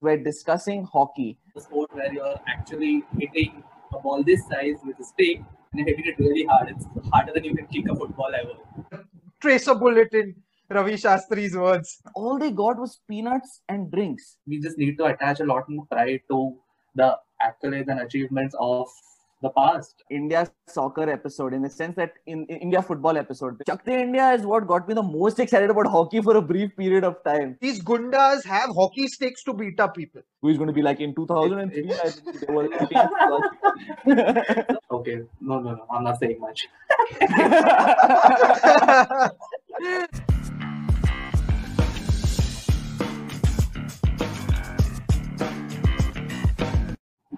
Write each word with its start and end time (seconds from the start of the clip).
we're 0.00 0.22
discussing 0.22 0.84
hockey. 0.84 1.38
The 1.54 1.60
sport 1.60 1.94
where 1.94 2.12
you're 2.12 2.36
actually 2.48 3.04
hitting 3.18 3.62
a 3.92 3.98
ball 3.98 4.22
this 4.22 4.46
size 4.48 4.76
with 4.84 4.98
a 5.00 5.04
stick 5.04 5.42
and 5.72 5.86
hitting 5.86 6.04
it 6.06 6.18
really 6.18 6.44
hard. 6.44 6.70
It's 6.70 6.86
harder 7.12 7.32
than 7.32 7.44
you 7.44 7.54
can 7.54 7.66
kick 7.66 7.88
a 7.90 7.96
football 7.96 8.32
ever. 8.34 9.02
Trace 9.40 9.66
a 9.66 9.74
bullet 9.74 10.12
in 10.12 10.34
Ravi 10.70 10.94
Shastri's 10.94 11.56
words. 11.56 12.00
All 12.14 12.38
they 12.38 12.50
got 12.50 12.78
was 12.78 13.00
peanuts 13.08 13.62
and 13.68 13.90
drinks. 13.90 14.38
We 14.46 14.60
just 14.60 14.78
need 14.78 14.98
to 14.98 15.04
attach 15.06 15.40
a 15.40 15.44
lot 15.44 15.68
more 15.68 15.86
pride 15.86 16.20
to 16.30 16.56
the 16.94 17.16
accolades 17.42 17.88
and 17.88 18.00
achievements 18.00 18.54
of 18.58 18.88
the 19.42 19.50
past. 19.50 20.02
India 20.10 20.50
soccer 20.66 21.08
episode, 21.10 21.52
in 21.52 21.62
the 21.62 21.70
sense 21.70 21.96
that 21.96 22.14
in, 22.26 22.46
in 22.46 22.56
India 22.58 22.82
football 22.82 23.16
episode, 23.16 23.62
Chak 23.66 23.84
De 23.84 23.92
India 23.92 24.32
is 24.32 24.42
what 24.42 24.66
got 24.66 24.88
me 24.88 24.94
the 24.94 25.02
most 25.02 25.38
excited 25.38 25.70
about 25.70 25.86
hockey 25.86 26.20
for 26.20 26.36
a 26.36 26.42
brief 26.42 26.76
period 26.76 27.04
of 27.04 27.22
time. 27.24 27.56
These 27.60 27.82
gundas 27.82 28.44
have 28.44 28.70
hockey 28.70 29.08
sticks 29.08 29.42
to 29.44 29.52
beat 29.52 29.78
up 29.80 29.94
people. 29.96 30.22
Who 30.42 30.48
is 30.48 30.56
going 30.56 30.68
to 30.68 30.72
be 30.72 30.82
like 30.82 31.00
in 31.00 31.14
2003? 31.14 31.92
I 31.92 32.10
think 32.10 32.40
they 32.40 32.52
were 32.52 32.68
okay, 34.90 35.22
no, 35.40 35.60
no, 35.60 35.74
no, 35.74 35.86
I'm 35.90 36.04
not 36.04 36.18
saying 36.18 36.40
much. 36.40 36.66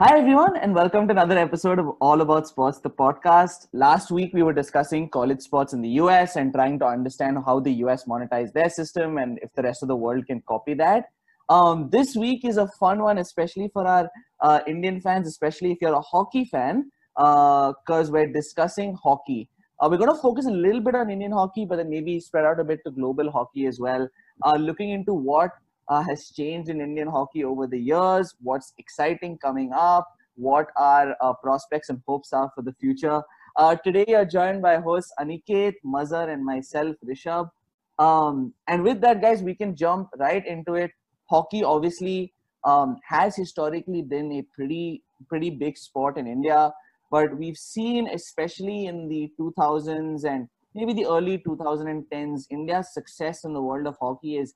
Hi, 0.00 0.16
everyone, 0.16 0.56
and 0.56 0.76
welcome 0.76 1.08
to 1.08 1.12
another 1.12 1.36
episode 1.36 1.80
of 1.80 1.88
All 2.00 2.20
About 2.20 2.46
Sports, 2.46 2.78
the 2.78 2.88
podcast. 2.88 3.66
Last 3.72 4.12
week, 4.12 4.32
we 4.32 4.44
were 4.44 4.52
discussing 4.52 5.08
college 5.08 5.40
sports 5.40 5.72
in 5.72 5.82
the 5.82 5.88
US 6.02 6.36
and 6.36 6.54
trying 6.54 6.78
to 6.78 6.86
understand 6.86 7.38
how 7.44 7.58
the 7.58 7.72
US 7.82 8.04
monetize 8.04 8.52
their 8.52 8.70
system 8.70 9.18
and 9.18 9.40
if 9.42 9.52
the 9.54 9.62
rest 9.62 9.82
of 9.82 9.88
the 9.88 9.96
world 9.96 10.24
can 10.28 10.40
copy 10.46 10.74
that. 10.74 11.06
Um, 11.48 11.90
this 11.90 12.14
week 12.14 12.44
is 12.44 12.58
a 12.58 12.68
fun 12.78 13.02
one, 13.02 13.18
especially 13.18 13.70
for 13.72 13.88
our 13.88 14.08
uh, 14.40 14.60
Indian 14.68 15.00
fans, 15.00 15.26
especially 15.26 15.72
if 15.72 15.78
you're 15.80 15.94
a 15.94 16.00
hockey 16.00 16.44
fan, 16.44 16.92
because 17.16 18.08
uh, 18.08 18.12
we're 18.12 18.32
discussing 18.32 18.96
hockey. 19.02 19.48
Uh, 19.80 19.88
we're 19.90 19.98
going 19.98 20.14
to 20.14 20.22
focus 20.22 20.46
a 20.46 20.50
little 20.52 20.80
bit 20.80 20.94
on 20.94 21.10
Indian 21.10 21.32
hockey, 21.32 21.64
but 21.64 21.74
then 21.74 21.90
maybe 21.90 22.20
spread 22.20 22.44
out 22.44 22.60
a 22.60 22.64
bit 22.64 22.78
to 22.86 22.92
global 22.92 23.32
hockey 23.32 23.66
as 23.66 23.80
well, 23.80 24.08
uh, 24.44 24.54
looking 24.54 24.90
into 24.90 25.12
what 25.12 25.50
uh, 25.88 26.02
has 26.02 26.30
changed 26.30 26.68
in 26.68 26.80
Indian 26.80 27.08
hockey 27.08 27.44
over 27.44 27.66
the 27.66 27.78
years, 27.78 28.34
what's 28.42 28.72
exciting 28.78 29.38
coming 29.38 29.70
up, 29.74 30.06
what 30.36 30.68
our 30.76 31.16
uh, 31.20 31.32
prospects 31.34 31.88
and 31.88 32.00
hopes 32.06 32.32
are 32.32 32.50
for 32.54 32.62
the 32.62 32.72
future. 32.74 33.22
Uh, 33.56 33.74
today, 33.76 34.04
you're 34.06 34.24
joined 34.24 34.62
by 34.62 34.76
host 34.76 35.12
Aniket, 35.18 35.74
Mazhar, 35.84 36.32
and 36.32 36.44
myself, 36.44 36.94
Rishabh. 37.04 37.50
Um, 37.98 38.54
and 38.68 38.84
with 38.84 39.00
that, 39.00 39.20
guys, 39.20 39.42
we 39.42 39.54
can 39.54 39.74
jump 39.74 40.08
right 40.18 40.46
into 40.46 40.74
it. 40.74 40.92
Hockey, 41.28 41.64
obviously, 41.64 42.32
um, 42.64 42.96
has 43.08 43.34
historically 43.34 44.02
been 44.02 44.30
a 44.32 44.42
pretty 44.54 45.02
pretty 45.28 45.50
big 45.50 45.76
sport 45.76 46.16
in 46.16 46.28
India, 46.28 46.72
but 47.10 47.36
we've 47.36 47.56
seen, 47.56 48.08
especially 48.08 48.86
in 48.86 49.08
the 49.08 49.32
2000s 49.40 50.24
and 50.24 50.48
maybe 50.74 50.92
the 50.92 51.06
early 51.06 51.38
2010s, 51.38 52.46
India's 52.50 52.94
success 52.94 53.44
in 53.44 53.52
the 53.52 53.60
world 53.60 53.86
of 53.86 53.96
hockey 54.00 54.36
is 54.36 54.54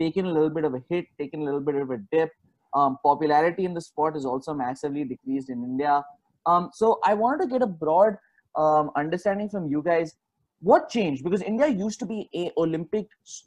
taken 0.00 0.26
a 0.26 0.32
little 0.32 0.50
bit 0.50 0.64
of 0.64 0.74
a 0.74 0.82
hit, 0.88 1.06
taken 1.18 1.42
a 1.42 1.44
little 1.44 1.60
bit 1.60 1.76
of 1.76 1.90
a 1.90 1.98
dip. 2.12 2.30
Um, 2.74 2.98
popularity 3.04 3.64
in 3.64 3.74
the 3.74 3.80
sport 3.80 4.16
is 4.16 4.24
also 4.26 4.52
massively 4.52 5.04
decreased 5.04 5.48
in 5.48 5.62
India. 5.62 6.04
Um, 6.46 6.70
so 6.72 6.98
I 7.04 7.14
wanted 7.14 7.44
to 7.44 7.48
get 7.48 7.62
a 7.62 7.66
broad 7.66 8.16
um, 8.56 8.90
understanding 8.96 9.48
from 9.48 9.68
you 9.68 9.82
guys. 9.82 10.14
What 10.60 10.88
changed? 10.88 11.22
Because 11.24 11.42
India 11.42 11.68
used 11.68 12.00
to 12.00 12.06
be 12.06 12.28
a 12.34 12.50
Olympic 12.56 13.06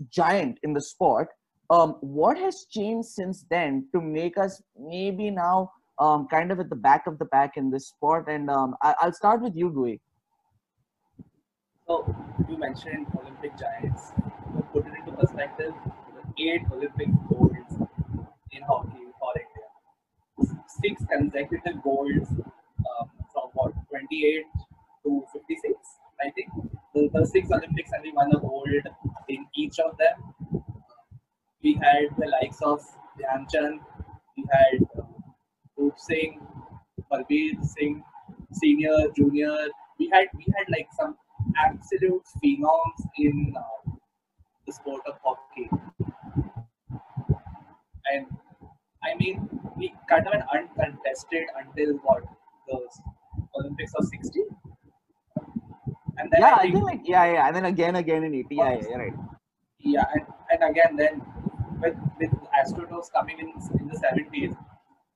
giant 0.09 0.59
in 0.63 0.73
the 0.73 0.81
sport. 0.81 1.29
Um, 1.69 1.97
what 2.01 2.37
has 2.37 2.65
changed 2.69 3.09
since 3.09 3.45
then 3.49 3.87
to 3.93 3.99
make 3.99 4.37
us 4.37 4.61
maybe 4.79 5.29
now 5.29 5.71
um, 5.99 6.27
kind 6.27 6.51
of 6.51 6.59
at 6.59 6.69
the 6.69 6.75
back 6.75 7.07
of 7.07 7.19
the 7.19 7.25
pack 7.25 7.57
in 7.57 7.69
this 7.69 7.87
sport? 7.87 8.27
And 8.29 8.49
um, 8.49 8.75
I- 8.81 8.95
will 9.03 9.11
start 9.11 9.41
with 9.41 9.55
you, 9.55 9.69
Gui. 9.69 9.99
So 11.87 12.15
you 12.49 12.57
mentioned 12.57 13.07
Olympic 13.19 13.57
giants. 13.57 14.11
To 14.55 14.61
put 14.73 14.85
it 14.87 14.93
into 14.99 15.11
perspective, 15.11 15.73
eight 16.39 16.63
Olympic 16.71 17.09
golds 17.29 17.73
in 18.51 18.61
hockey 18.63 19.05
for 19.19 19.33
India. 19.35 19.67
Six 20.81 21.03
consecutive 21.11 21.81
golds 21.83 22.29
um, 22.31 23.09
from 23.33 23.49
what 23.53 23.73
28 23.89 24.45
to 25.03 25.23
56, 25.33 25.73
I 26.21 26.29
think. 26.31 26.49
The, 26.93 27.09
the 27.13 27.25
six 27.25 27.49
Olympics 27.51 27.91
and 27.91 28.03
we 28.03 28.11
won 28.13 28.31
a 28.35 28.39
gold 28.39 28.67
in 29.29 29.45
each 29.55 29.79
of 29.79 29.97
them. 29.97 30.63
We 31.61 31.73
had 31.75 32.15
the 32.17 32.27
likes 32.27 32.61
of 32.63 32.81
Dhyan 33.19 33.47
Chand, 33.51 33.79
we 34.35 34.43
had 34.51 34.87
uh, 34.97 35.03
Roop 35.77 35.99
Singh, 35.99 36.39
Balbir 37.11 37.63
Singh, 37.63 38.03
senior, 38.53 38.97
junior. 39.15 39.55
We 39.99 40.09
had 40.13 40.27
we 40.35 40.45
had 40.57 40.67
like 40.69 40.87
some 40.99 41.15
absolute 41.57 42.23
phenoms 42.43 42.99
in 43.17 43.53
uh, 43.55 43.91
the 44.67 44.73
sport 44.73 45.01
of 45.07 45.17
hockey. 45.23 45.69
And 48.13 48.25
I 49.03 49.15
mean, 49.15 49.49
we 49.75 49.93
kind 50.09 50.25
of 50.25 50.33
went 50.33 50.45
uncontested 50.53 51.45
until 51.59 51.95
what 52.03 52.23
the 52.67 52.79
Olympics 53.59 53.93
of 53.95 54.05
60. 54.05 54.41
And 56.19 56.31
then 56.31 56.41
yeah, 56.41 56.55
I 56.55 56.61
think, 56.61 56.69
I 56.69 56.73
think 56.73 56.85
like 56.85 57.01
yeah, 57.05 57.31
yeah, 57.31 57.47
and 57.47 57.55
then 57.55 57.65
again, 57.65 57.95
again 57.95 58.23
in 58.23 58.33
80, 58.33 58.55
yeah, 58.55 58.79
yeah, 58.89 58.95
right. 58.97 59.13
Yeah, 59.79 60.03
and, 60.13 60.25
and 60.51 60.71
again, 60.71 60.95
then 60.95 61.21
with 61.79 61.95
with 62.19 62.31
Astroturfs 62.57 63.11
coming 63.11 63.37
in 63.39 63.53
in 63.79 63.87
the 63.87 63.97
70s, 64.01 64.57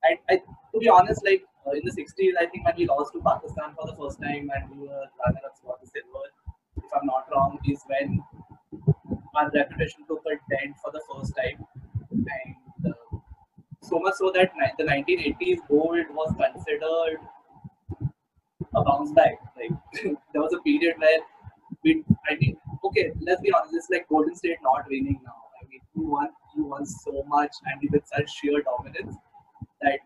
I, 0.04 0.18
I 0.30 0.36
to 0.36 0.78
be 0.78 0.88
honest, 0.88 1.24
like 1.24 1.42
uh, 1.66 1.72
in 1.72 1.82
the 1.84 1.90
60s, 1.90 2.32
I 2.40 2.46
think 2.46 2.64
when 2.64 2.74
we 2.76 2.86
lost 2.86 3.12
to 3.14 3.20
Pakistan 3.20 3.74
for 3.74 3.86
the 3.86 3.96
first 3.96 4.20
time 4.22 4.48
and 4.54 4.70
we 4.70 4.86
were 4.86 5.04
runner-ups 5.24 5.60
for 5.64 5.76
the 5.80 5.86
silver, 5.86 6.24
if 6.76 6.90
I'm 6.94 7.06
not 7.06 7.26
wrong, 7.32 7.58
is 7.66 7.82
when 7.86 8.22
our 9.34 9.50
reputation 9.50 10.06
took 10.06 10.22
a 10.26 10.38
dent 10.50 10.76
for 10.82 10.92
the 10.92 11.02
first 11.10 11.34
time. 11.36 11.64
And 12.10 12.26
so 13.92 13.98
much 13.98 14.14
so 14.14 14.32
that 14.34 14.52
the 14.78 14.84
1980s 14.84 15.60
gold 15.68 16.06
was 16.18 16.34
considered 16.40 17.18
a 18.74 18.84
bounce 18.84 19.12
back. 19.12 19.34
Like 19.56 19.72
there 20.32 20.42
was 20.42 20.54
a 20.54 20.62
period 20.62 20.94
where 20.98 21.20
we, 21.84 22.04
I 22.30 22.36
mean, 22.36 22.56
okay, 22.84 23.12
let's 23.20 23.42
be 23.42 23.52
honest, 23.52 23.74
it's 23.74 23.90
like 23.90 24.08
Golden 24.08 24.34
State 24.34 24.58
not 24.62 24.86
winning 24.88 25.20
now. 25.24 25.40
I 25.60 25.68
mean, 25.68 25.80
you 25.94 26.06
won, 26.06 26.28
you 26.56 26.64
won 26.64 26.86
so 26.86 27.24
much 27.26 27.52
and 27.66 27.90
with 27.92 28.06
such 28.06 28.30
sheer 28.36 28.62
dominance 28.62 29.16
that 29.82 29.98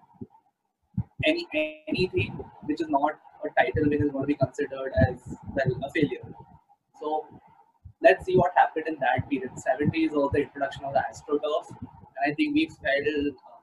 any 1.25 1.47
anything 1.89 2.33
which 2.65 2.81
is 2.81 2.89
not 2.89 3.13
a 3.45 3.49
title 3.61 3.89
win 3.89 4.03
is 4.03 4.11
going 4.11 4.25
to 4.25 4.27
be 4.27 4.35
considered 4.35 4.93
as 5.09 5.21
well 5.55 5.79
a 5.87 5.91
failure. 5.91 6.27
So 7.01 7.27
let's 8.03 8.25
see 8.25 8.37
what 8.37 8.53
happened 8.57 8.89
in 8.89 8.97
that 9.01 9.29
period. 9.31 9.53
70s 9.53 10.13
was 10.13 10.31
the 10.33 10.43
introduction 10.43 10.85
of 10.85 10.95
the 10.95 11.03
AstroTurf, 11.09 11.69
and 11.71 12.33
I 12.33 12.35
think 12.35 12.55
we 12.55 12.67
fell 12.67 13.31
uh, 13.31 13.56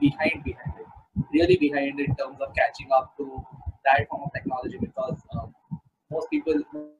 behind 0.00 0.44
behind 0.44 0.72
it, 0.80 0.86
really 1.32 1.56
behind 1.56 2.00
in 2.00 2.14
terms 2.16 2.38
of 2.40 2.54
catching 2.54 2.90
up 2.92 3.16
to 3.16 3.44
that 3.84 4.08
form 4.08 4.22
of 4.24 4.32
technology 4.32 4.78
because 4.78 5.20
um, 5.36 5.54
most 6.10 6.30
people, 6.30 6.54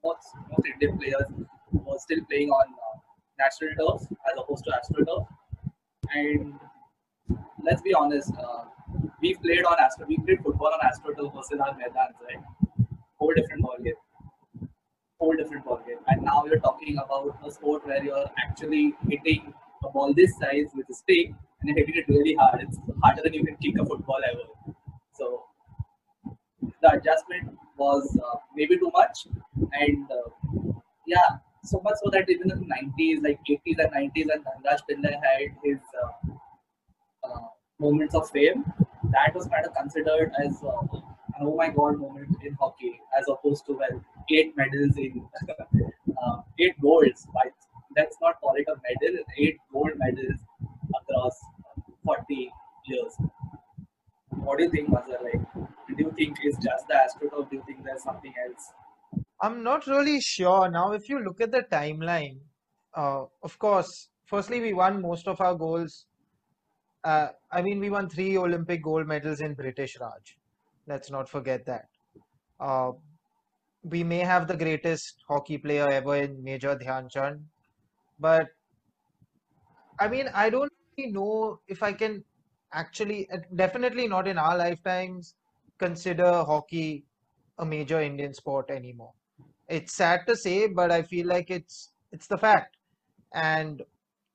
most 0.04 0.28
most 0.50 0.66
Indian 0.66 0.98
players 0.98 1.26
were 1.72 1.98
still 1.98 2.24
playing 2.30 2.50
on 2.50 2.66
uh, 2.66 2.98
natural 3.38 3.72
turf 3.78 4.02
as 4.02 4.38
opposed 4.38 4.64
to 4.64 4.72
astroturf. 4.78 5.26
And 6.14 6.54
let's 7.62 7.82
be 7.82 7.94
honest, 7.94 8.32
uh, 8.38 8.64
we've 9.20 9.40
played 9.40 9.64
on 9.64 9.76
astro, 9.80 10.06
we 10.06 10.18
played 10.18 10.42
football 10.42 10.72
on 10.76 10.80
astroturf 10.90 11.34
versus 11.34 11.60
our 11.60 11.74
Maidans, 11.74 12.16
right? 12.26 12.42
Whole 13.16 13.32
different 13.34 13.62
ballgame. 13.62 14.68
Whole 15.18 15.36
different 15.36 15.64
ballgame. 15.64 16.00
And 16.08 16.22
now 16.22 16.44
you're 16.46 16.60
talking 16.60 16.98
about 16.98 17.38
a 17.46 17.50
sport 17.50 17.86
where 17.86 18.02
you're 18.04 18.30
actually 18.38 18.94
hitting 19.08 19.54
a 19.84 19.88
ball 19.90 20.12
this 20.14 20.36
size 20.38 20.70
with 20.74 20.86
a 20.90 20.94
stick 20.94 21.32
and 21.66 21.76
you're 21.76 21.86
hitting 21.86 22.02
it 22.02 22.08
really 22.08 22.34
hard. 22.34 22.62
It's 22.62 22.78
harder 23.02 23.22
than 23.22 23.34
you 23.34 23.44
can 23.44 23.56
kick 23.56 23.74
a 23.80 23.84
football 23.86 24.20
ever. 24.30 24.74
So 25.14 25.44
the 26.82 26.88
adjustment 26.96 27.56
was 27.76 28.18
uh, 28.24 28.38
maybe 28.54 28.76
too 28.78 28.90
much, 28.94 29.26
and 29.72 30.06
uh, 30.10 30.72
yeah, 31.06 31.38
so 31.64 31.80
much 31.84 31.96
so 32.02 32.10
that 32.10 32.28
even 32.28 32.50
in 32.50 32.60
the 32.60 32.66
90s, 32.66 33.22
like 33.22 33.40
80s 33.48 33.78
and 33.78 33.92
90s, 33.92 34.28
and 34.32 34.44
Dhanraj 34.44 34.80
Pillay 34.88 35.14
had 35.22 35.56
his 35.64 35.78
uh, 36.02 36.32
uh, 37.28 37.40
moments 37.78 38.14
of 38.14 38.28
fame, 38.30 38.64
that 39.10 39.34
was 39.34 39.46
kind 39.46 39.66
of 39.66 39.74
considered 39.74 40.32
as 40.44 40.62
uh, 40.62 40.80
an 40.92 41.42
oh 41.42 41.56
my 41.56 41.68
god 41.68 41.98
moment 41.98 42.36
in 42.44 42.54
hockey, 42.54 43.00
as 43.18 43.24
opposed 43.28 43.66
to 43.66 43.72
well, 43.74 44.00
eight 44.30 44.56
medals 44.56 44.96
in 44.96 45.26
uh, 46.22 46.36
eight 46.58 46.80
golds. 46.80 47.26
But 47.32 47.52
let's 47.96 48.16
not 48.22 48.40
call 48.40 48.54
it 48.56 48.66
a 48.68 48.76
medal, 48.86 49.22
eight 49.38 49.58
gold 49.72 49.92
medals 49.96 50.40
across 51.00 51.40
40 52.04 52.50
years. 52.86 53.14
What 54.30 54.58
do 54.58 54.64
you 54.64 54.70
think, 54.70 54.88
Mazhar? 54.90 55.22
Like, 55.22 55.40
do 55.88 55.94
you 56.04 56.12
think 56.16 56.38
it's 56.42 56.58
just 56.58 56.86
the 56.88 56.94
AstroTurf? 56.94 57.48
Do 57.50 57.56
you 57.56 57.62
think 57.66 57.84
there's 57.84 57.93
something 58.04 58.34
else? 58.46 58.72
I'm 59.40 59.62
not 59.62 59.86
really 59.86 60.20
sure. 60.20 60.68
Now, 60.70 60.92
if 60.92 61.08
you 61.08 61.20
look 61.20 61.40
at 61.40 61.50
the 61.52 61.62
timeline, 61.62 62.40
uh, 62.94 63.26
of 63.42 63.58
course, 63.58 64.10
firstly, 64.24 64.60
we 64.60 64.72
won 64.72 65.00
most 65.02 65.28
of 65.28 65.40
our 65.40 65.54
goals 65.54 66.06
Uh, 67.04 67.28
I 67.50 67.62
mean, 67.62 67.80
we 67.80 67.90
won 67.90 68.08
three 68.08 68.36
Olympic 68.36 68.82
gold 68.82 69.06
medals 69.06 69.40
in 69.40 69.54
British 69.54 69.98
Raj. 70.00 70.38
Let's 70.86 71.10
not 71.10 71.28
forget 71.28 71.64
that. 71.66 71.88
Uh, 72.60 72.92
we 73.82 74.04
may 74.04 74.20
have 74.20 74.48
the 74.48 74.56
greatest 74.56 75.24
hockey 75.28 75.58
player 75.58 75.88
ever 75.88 76.16
in 76.16 76.42
Major 76.42 76.76
Dhyan 76.76 77.10
Chand, 77.10 77.46
but 78.18 78.48
I 79.98 80.08
mean, 80.08 80.28
I 80.34 80.50
don't 80.50 80.72
really 80.96 81.12
know 81.12 81.60
if 81.68 81.82
I 81.82 81.92
can 81.92 82.24
actually, 82.72 83.28
uh, 83.30 83.38
definitely 83.54 84.08
not 84.08 84.26
in 84.28 84.38
our 84.38 84.56
lifetimes, 84.56 85.34
consider 85.78 86.44
hockey 86.44 87.04
a 87.58 87.64
major 87.64 88.00
Indian 88.00 88.34
sport 88.34 88.70
anymore. 88.70 89.12
It's 89.68 89.94
sad 89.94 90.26
to 90.26 90.36
say, 90.36 90.66
but 90.66 90.90
I 90.90 91.02
feel 91.02 91.26
like 91.26 91.50
it's 91.50 91.92
it's 92.12 92.26
the 92.26 92.38
fact. 92.38 92.76
And 93.34 93.82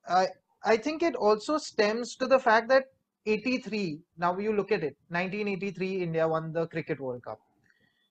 I 0.08 0.28
I 0.64 0.78
think 0.78 1.04
it 1.04 1.16
also 1.16 1.58
stems 1.58 2.16
to 2.18 2.28
the 2.28 2.40
fact 2.40 2.70
that 2.70 2.86
83, 3.26 4.00
now 4.18 4.38
you 4.38 4.54
look 4.54 4.72
at 4.72 4.84
it, 4.84 4.96
1983, 5.10 6.02
India 6.04 6.28
won 6.28 6.52
the 6.52 6.68
Cricket 6.68 7.00
World 7.00 7.24
Cup. 7.24 7.40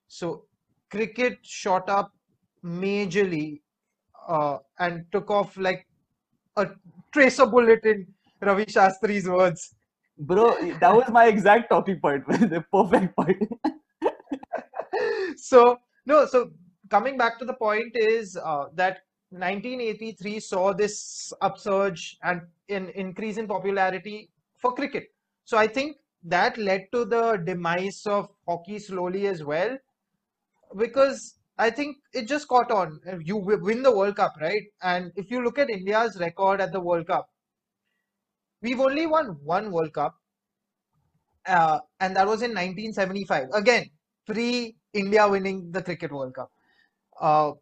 So 0.07 0.45
cricket 0.91 1.39
shot 1.43 1.89
up 1.91 2.13
majorly 2.65 3.61
uh, 4.29 4.59
and 4.79 5.05
took 5.13 5.31
off 5.31 5.57
like 5.57 5.87
a 6.57 6.69
tracer 7.13 7.47
bullet 7.47 7.85
in 7.85 8.07
Ravi 8.41 8.67
Shastri's 8.67 9.29
words. 9.29 9.75
Bro, 10.19 10.75
that 10.81 10.95
was 10.95 11.09
my 11.11 11.27
exact 11.27 11.71
talking 11.71 12.01
point. 12.01 12.27
the 12.29 12.65
perfect 12.73 13.17
point. 13.17 13.43
so 15.51 15.79
no, 16.07 16.27
so 16.27 16.51
coming 16.91 17.17
back 17.17 17.39
to 17.39 17.45
the 17.45 17.55
point 17.55 17.93
is 17.95 18.37
uh, 18.37 18.67
that 18.75 19.01
1983 19.31 20.41
saw 20.41 20.73
this 20.73 21.33
upsurge 21.43 22.17
and 22.23 22.43
an 22.69 22.89
increase 22.95 23.37
in 23.37 23.47
popularity 23.47 24.31
for 24.57 24.75
cricket. 24.75 25.09
So 25.45 25.59
I 25.59 25.67
think 25.67 25.97
that 26.25 26.59
led 26.59 26.87
to 26.93 27.05
the 27.05 27.37
demise 27.45 28.03
of 28.07 28.29
hockey 28.47 28.79
slowly 28.79 29.27
as 29.27 29.45
well, 29.45 29.77
because 30.77 31.39
I 31.59 31.71
think 31.71 31.99
it 32.13 32.27
just 32.27 32.49
caught 32.49 32.71
on. 32.71 33.01
You 33.23 33.37
win 33.37 33.83
the 33.83 33.95
World 33.95 34.17
Cup, 34.17 34.35
right? 34.41 34.63
And 34.83 35.13
if 35.17 35.31
you 35.31 35.43
look 35.43 35.59
at 35.59 35.71
India's 35.71 36.19
record 36.19 36.61
at 36.61 36.73
the 36.73 36.81
World 36.81 37.07
Cup, 37.07 37.29
we've 38.63 38.81
only 38.81 39.07
won 39.07 39.37
one 39.45 39.71
World 39.71 39.93
Cup, 39.93 40.15
uh, 41.47 41.81
and 42.01 42.17
that 42.17 42.27
was 42.27 42.43
in 42.43 42.51
1975. 42.51 43.49
Again, 43.53 43.91
pre 44.27 44.78
India 44.93 45.29
winning 45.29 45.71
the 45.73 45.83
Cricket 45.83 46.13
World 46.13 46.35
Cup. 46.35 46.51
Uh, 47.21 47.53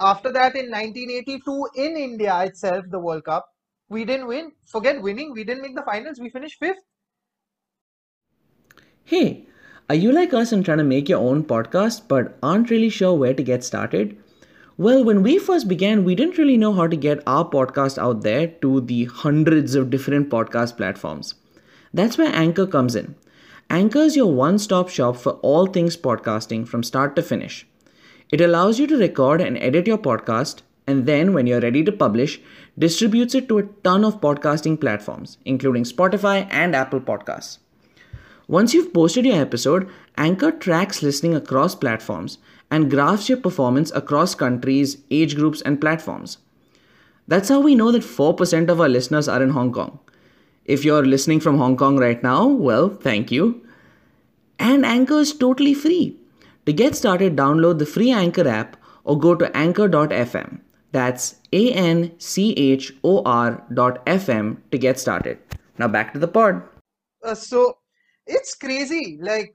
after 0.00 0.30
that, 0.32 0.56
in 0.56 0.70
1982, 0.70 1.68
in 1.76 1.96
India 1.96 2.42
itself, 2.44 2.84
the 2.90 2.98
World 2.98 3.24
Cup, 3.24 3.46
we 3.88 4.04
didn't 4.04 4.26
win. 4.26 4.52
Forget 4.66 5.00
winning, 5.00 5.32
we 5.32 5.44
didn't 5.44 5.62
make 5.62 5.74
the 5.74 5.82
finals. 5.82 6.20
We 6.20 6.28
finished 6.28 6.58
fifth. 6.58 6.82
Hey, 9.04 9.46
are 9.88 9.94
you 9.94 10.10
like 10.10 10.34
us 10.34 10.52
and 10.52 10.64
trying 10.64 10.78
to 10.78 10.84
make 10.84 11.08
your 11.08 11.20
own 11.20 11.44
podcast 11.44 12.08
but 12.08 12.36
aren't 12.42 12.70
really 12.70 12.88
sure 12.90 13.14
where 13.14 13.34
to 13.34 13.42
get 13.42 13.62
started? 13.62 14.18
Well, 14.76 15.04
when 15.04 15.22
we 15.22 15.38
first 15.38 15.68
began, 15.68 16.04
we 16.04 16.14
didn't 16.14 16.36
really 16.36 16.56
know 16.58 16.72
how 16.74 16.86
to 16.86 16.96
get 16.96 17.22
our 17.26 17.48
podcast 17.48 17.96
out 17.96 18.22
there 18.22 18.48
to 18.60 18.80
the 18.80 19.04
hundreds 19.04 19.74
of 19.74 19.88
different 19.88 20.28
podcast 20.28 20.76
platforms. 20.76 21.34
That's 21.94 22.18
where 22.18 22.34
Anchor 22.34 22.66
comes 22.66 22.94
in. 22.94 23.14
Anchor 23.68 23.98
is 23.98 24.14
your 24.14 24.32
one 24.32 24.60
stop 24.60 24.88
shop 24.88 25.16
for 25.16 25.32
all 25.42 25.66
things 25.66 25.96
podcasting 25.96 26.68
from 26.68 26.84
start 26.84 27.16
to 27.16 27.22
finish. 27.22 27.66
It 28.30 28.40
allows 28.40 28.78
you 28.78 28.86
to 28.86 28.96
record 28.96 29.40
and 29.40 29.58
edit 29.58 29.88
your 29.88 29.98
podcast, 29.98 30.62
and 30.86 31.04
then 31.04 31.32
when 31.32 31.48
you're 31.48 31.60
ready 31.60 31.82
to 31.82 31.90
publish, 31.90 32.40
distributes 32.78 33.34
it 33.34 33.48
to 33.48 33.58
a 33.58 33.64
ton 33.82 34.04
of 34.04 34.20
podcasting 34.20 34.80
platforms, 34.80 35.38
including 35.44 35.82
Spotify 35.82 36.46
and 36.48 36.76
Apple 36.76 37.00
Podcasts. 37.00 37.58
Once 38.46 38.72
you've 38.72 38.94
posted 38.94 39.26
your 39.26 39.40
episode, 39.40 39.90
Anchor 40.16 40.52
tracks 40.52 41.02
listening 41.02 41.34
across 41.34 41.74
platforms 41.74 42.38
and 42.70 42.88
graphs 42.88 43.28
your 43.28 43.38
performance 43.38 43.90
across 43.96 44.36
countries, 44.36 44.98
age 45.10 45.34
groups, 45.34 45.60
and 45.62 45.80
platforms. 45.80 46.38
That's 47.26 47.48
how 47.48 47.58
we 47.58 47.74
know 47.74 47.90
that 47.90 48.02
4% 48.02 48.68
of 48.68 48.80
our 48.80 48.88
listeners 48.88 49.26
are 49.26 49.42
in 49.42 49.50
Hong 49.50 49.72
Kong. 49.72 49.98
If 50.66 50.84
you're 50.84 51.06
listening 51.06 51.38
from 51.38 51.58
Hong 51.58 51.76
Kong 51.76 51.96
right 51.96 52.20
now, 52.22 52.46
well, 52.46 52.88
thank 52.88 53.30
you. 53.30 53.64
And 54.58 54.84
Anchor 54.84 55.20
is 55.20 55.32
totally 55.32 55.74
free. 55.74 56.16
To 56.66 56.72
get 56.72 56.96
started, 56.96 57.36
download 57.36 57.78
the 57.78 57.86
free 57.86 58.10
Anchor 58.10 58.48
app 58.48 58.76
or 59.04 59.16
go 59.16 59.36
to 59.36 59.56
anchor.fm. 59.56 60.60
That's 60.90 61.36
A 61.52 61.72
N 61.72 62.18
C 62.18 62.52
H 62.54 62.92
O 63.04 63.22
R 63.24 63.64
dot 63.72 64.04
FM 64.06 64.56
to 64.72 64.78
get 64.78 64.98
started. 64.98 65.38
Now 65.78 65.86
back 65.86 66.12
to 66.14 66.18
the 66.18 66.26
pod. 66.26 66.62
Uh, 67.22 67.34
so 67.34 67.78
it's 68.26 68.54
crazy. 68.54 69.18
Like, 69.20 69.52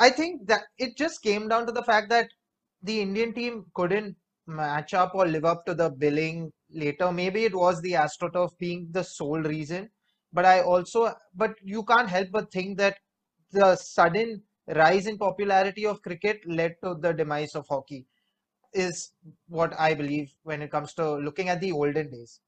I 0.00 0.10
think 0.10 0.48
that 0.48 0.62
it 0.78 0.96
just 0.96 1.22
came 1.22 1.48
down 1.48 1.66
to 1.66 1.72
the 1.72 1.82
fact 1.84 2.08
that 2.10 2.28
the 2.82 3.00
Indian 3.00 3.32
team 3.32 3.66
couldn't 3.74 4.16
match 4.46 4.94
up 4.94 5.14
or 5.14 5.26
live 5.26 5.44
up 5.44 5.64
to 5.66 5.74
the 5.74 5.90
billing 5.90 6.50
later. 6.70 7.12
Maybe 7.12 7.44
it 7.44 7.54
was 7.54 7.80
the 7.82 7.92
AstroTurf 7.92 8.50
being 8.58 8.88
the 8.90 9.04
sole 9.04 9.42
reason. 9.42 9.90
But 10.32 10.44
I 10.44 10.60
also, 10.60 11.14
but 11.34 11.54
you 11.62 11.84
can't 11.84 12.08
help 12.08 12.28
but 12.30 12.52
think 12.52 12.78
that 12.78 12.98
the 13.52 13.76
sudden 13.76 14.42
rise 14.76 15.06
in 15.06 15.18
popularity 15.18 15.86
of 15.86 16.02
cricket 16.02 16.40
led 16.46 16.76
to 16.84 16.94
the 17.00 17.12
demise 17.12 17.54
of 17.54 17.66
hockey 17.68 18.06
is 18.74 19.12
what 19.48 19.72
I 19.78 19.94
believe 19.94 20.34
when 20.42 20.60
it 20.62 20.70
comes 20.70 20.92
to 20.94 21.14
looking 21.14 21.48
at 21.48 21.60
the 21.60 21.72
olden 21.72 22.10
days. 22.10 22.40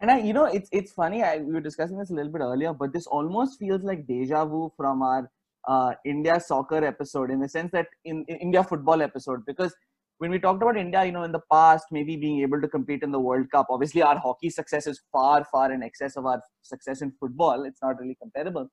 And 0.00 0.10
I, 0.10 0.18
you 0.20 0.32
know, 0.32 0.44
it's 0.44 0.68
it's 0.72 0.92
funny. 0.92 1.22
I, 1.22 1.38
we 1.38 1.52
were 1.54 1.60
discussing 1.60 1.98
this 1.98 2.10
a 2.10 2.14
little 2.14 2.30
bit 2.32 2.42
earlier, 2.42 2.72
but 2.74 2.92
this 2.92 3.06
almost 3.06 3.58
feels 3.58 3.82
like 3.82 4.06
deja 4.06 4.44
vu 4.44 4.70
from 4.76 5.02
our 5.02 5.30
uh, 5.66 5.94
India 6.04 6.38
soccer 6.38 6.84
episode, 6.84 7.30
in 7.30 7.40
the 7.40 7.48
sense 7.48 7.72
that 7.72 7.86
in, 8.04 8.24
in 8.28 8.36
India 8.36 8.62
football 8.62 9.02
episode, 9.02 9.44
because 9.46 9.74
when 10.18 10.30
we 10.30 10.38
talked 10.38 10.62
about 10.62 10.76
India, 10.76 11.04
you 11.04 11.12
know, 11.12 11.24
in 11.24 11.32
the 11.32 11.42
past, 11.52 11.86
maybe 11.90 12.16
being 12.16 12.40
able 12.40 12.60
to 12.60 12.68
compete 12.68 13.02
in 13.02 13.12
the 13.12 13.20
World 13.20 13.50
Cup, 13.50 13.66
obviously 13.70 14.02
our 14.02 14.18
hockey 14.18 14.50
success 14.50 14.86
is 14.86 15.00
far, 15.12 15.44
far 15.52 15.72
in 15.72 15.82
excess 15.82 16.16
of 16.16 16.26
our 16.26 16.40
success 16.62 17.02
in 17.02 17.12
football. 17.20 17.64
It's 17.64 17.82
not 17.82 18.00
really 18.00 18.16
comparable 18.20 18.68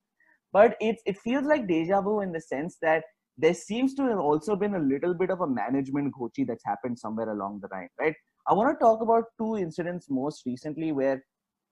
but 0.53 0.77
it's 0.79 1.01
it 1.05 1.17
feels 1.17 1.45
like 1.45 1.67
deja 1.67 1.99
vu 2.01 2.21
in 2.21 2.31
the 2.31 2.39
sense 2.39 2.77
that 2.81 3.03
there 3.37 3.53
seems 3.53 3.95
to 3.95 4.03
have 4.03 4.19
also 4.19 4.55
been 4.55 4.75
a 4.75 4.79
little 4.79 5.13
bit 5.15 5.31
of 5.31 5.41
a 5.41 5.47
management 5.47 6.13
gochi 6.13 6.45
that's 6.47 6.63
happened 6.63 6.97
somewhere 6.99 7.31
along 7.31 7.59
the 7.61 7.67
line, 7.71 7.89
right? 7.99 8.13
I 8.47 8.53
want 8.53 8.77
to 8.77 8.83
talk 8.83 9.01
about 9.01 9.23
two 9.39 9.57
incidents 9.57 10.07
most 10.09 10.45
recently 10.45 10.91
where 10.91 11.23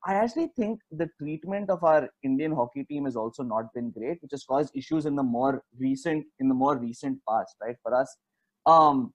I 0.08 0.16
actually 0.16 0.50
think 0.58 0.80
the 0.90 1.08
treatment 1.20 1.70
of 1.70 1.84
our 1.84 2.10
Indian 2.24 2.54
hockey 2.54 2.86
team 2.86 3.06
has 3.06 3.16
also 3.16 3.44
not 3.44 3.66
been 3.76 3.92
great, 3.92 4.18
which 4.24 4.32
has 4.32 4.44
caused 4.44 4.76
issues 4.76 5.06
in 5.06 5.16
the 5.16 5.22
more 5.22 5.62
recent 5.80 6.26
in 6.40 6.50
the 6.50 6.56
more 6.56 6.78
recent 6.78 7.20
past, 7.30 7.56
right? 7.62 7.76
For 7.84 7.94
us, 7.94 8.18
um, 8.66 9.14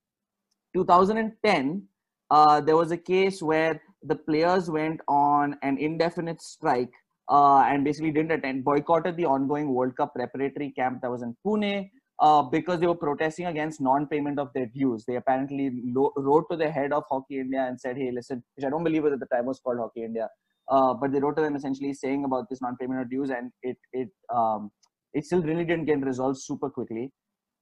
2010, 0.76 1.83
uh, 2.30 2.61
there 2.61 2.76
was 2.76 2.90
a 2.90 2.97
case 2.97 3.42
where 3.42 3.80
the 4.02 4.16
players 4.16 4.71
went 4.71 5.00
on 5.09 5.56
an 5.62 5.78
indefinite 5.78 6.42
strike 6.42 6.92
uh, 7.30 7.61
and 7.61 7.85
basically 7.85 8.12
didn't 8.12 8.33
attend, 8.33 8.64
boycotted 8.64 9.16
the 9.16 9.25
ongoing 9.25 9.73
World 9.75 9.97
Cup 9.97 10.14
preparatory 10.14 10.71
camp 10.71 11.00
that 11.02 11.11
was 11.11 11.23
in 11.23 11.35
Pune 11.45 11.90
uh, 12.21 12.42
because 12.42 12.80
they 12.80 12.87
were 12.87 12.95
protesting 12.95 13.47
against 13.47 13.80
non-payment 13.80 14.38
of 14.38 14.52
their 14.54 14.66
dues. 14.66 15.04
They 15.06 15.16
apparently 15.16 15.71
lo- 15.85 16.12
wrote 16.16 16.45
to 16.50 16.56
the 16.56 16.71
head 16.71 16.92
of 16.92 17.04
Hockey 17.11 17.38
India 17.40 17.64
and 17.66 17.80
said, 17.80 17.97
"Hey, 17.97 18.11
listen," 18.11 18.42
which 18.54 18.64
I 18.64 18.71
don't 18.71 18.85
believe 18.85 19.04
it 19.04 19.12
at 19.12 19.21
the 19.21 19.26
time 19.35 19.47
was 19.47 19.61
called 19.61 19.78
Hockey 19.78 20.04
India, 20.04 20.28
uh, 20.68 20.95
but 20.95 21.12
they 21.12 21.21
wrote 21.21 21.37
to 21.37 21.42
them 21.42 21.56
essentially 21.56 21.92
saying 21.92 22.25
about 22.25 22.49
this 22.49 22.62
non-payment 22.62 23.00
of 23.00 23.11
dues, 23.11 23.30
and 23.30 23.50
it 23.62 23.76
it 23.92 24.09
um, 24.35 24.71
it 25.12 25.25
still 25.25 25.42
really 25.42 25.64
didn't 25.64 25.87
get 25.87 26.00
resolved 26.12 26.38
super 26.40 26.71
quickly. 26.71 27.12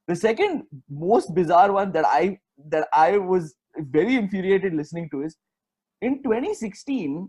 The 0.07 0.15
second 0.15 0.63
most 0.89 1.33
bizarre 1.33 1.71
one 1.71 1.91
that 1.93 2.05
I 2.05 2.39
that 2.69 2.87
I 2.93 3.17
was 3.17 3.55
very 3.77 4.15
infuriated 4.15 4.73
listening 4.73 5.09
to 5.11 5.23
is 5.23 5.35
in 6.01 6.21
2016 6.23 7.27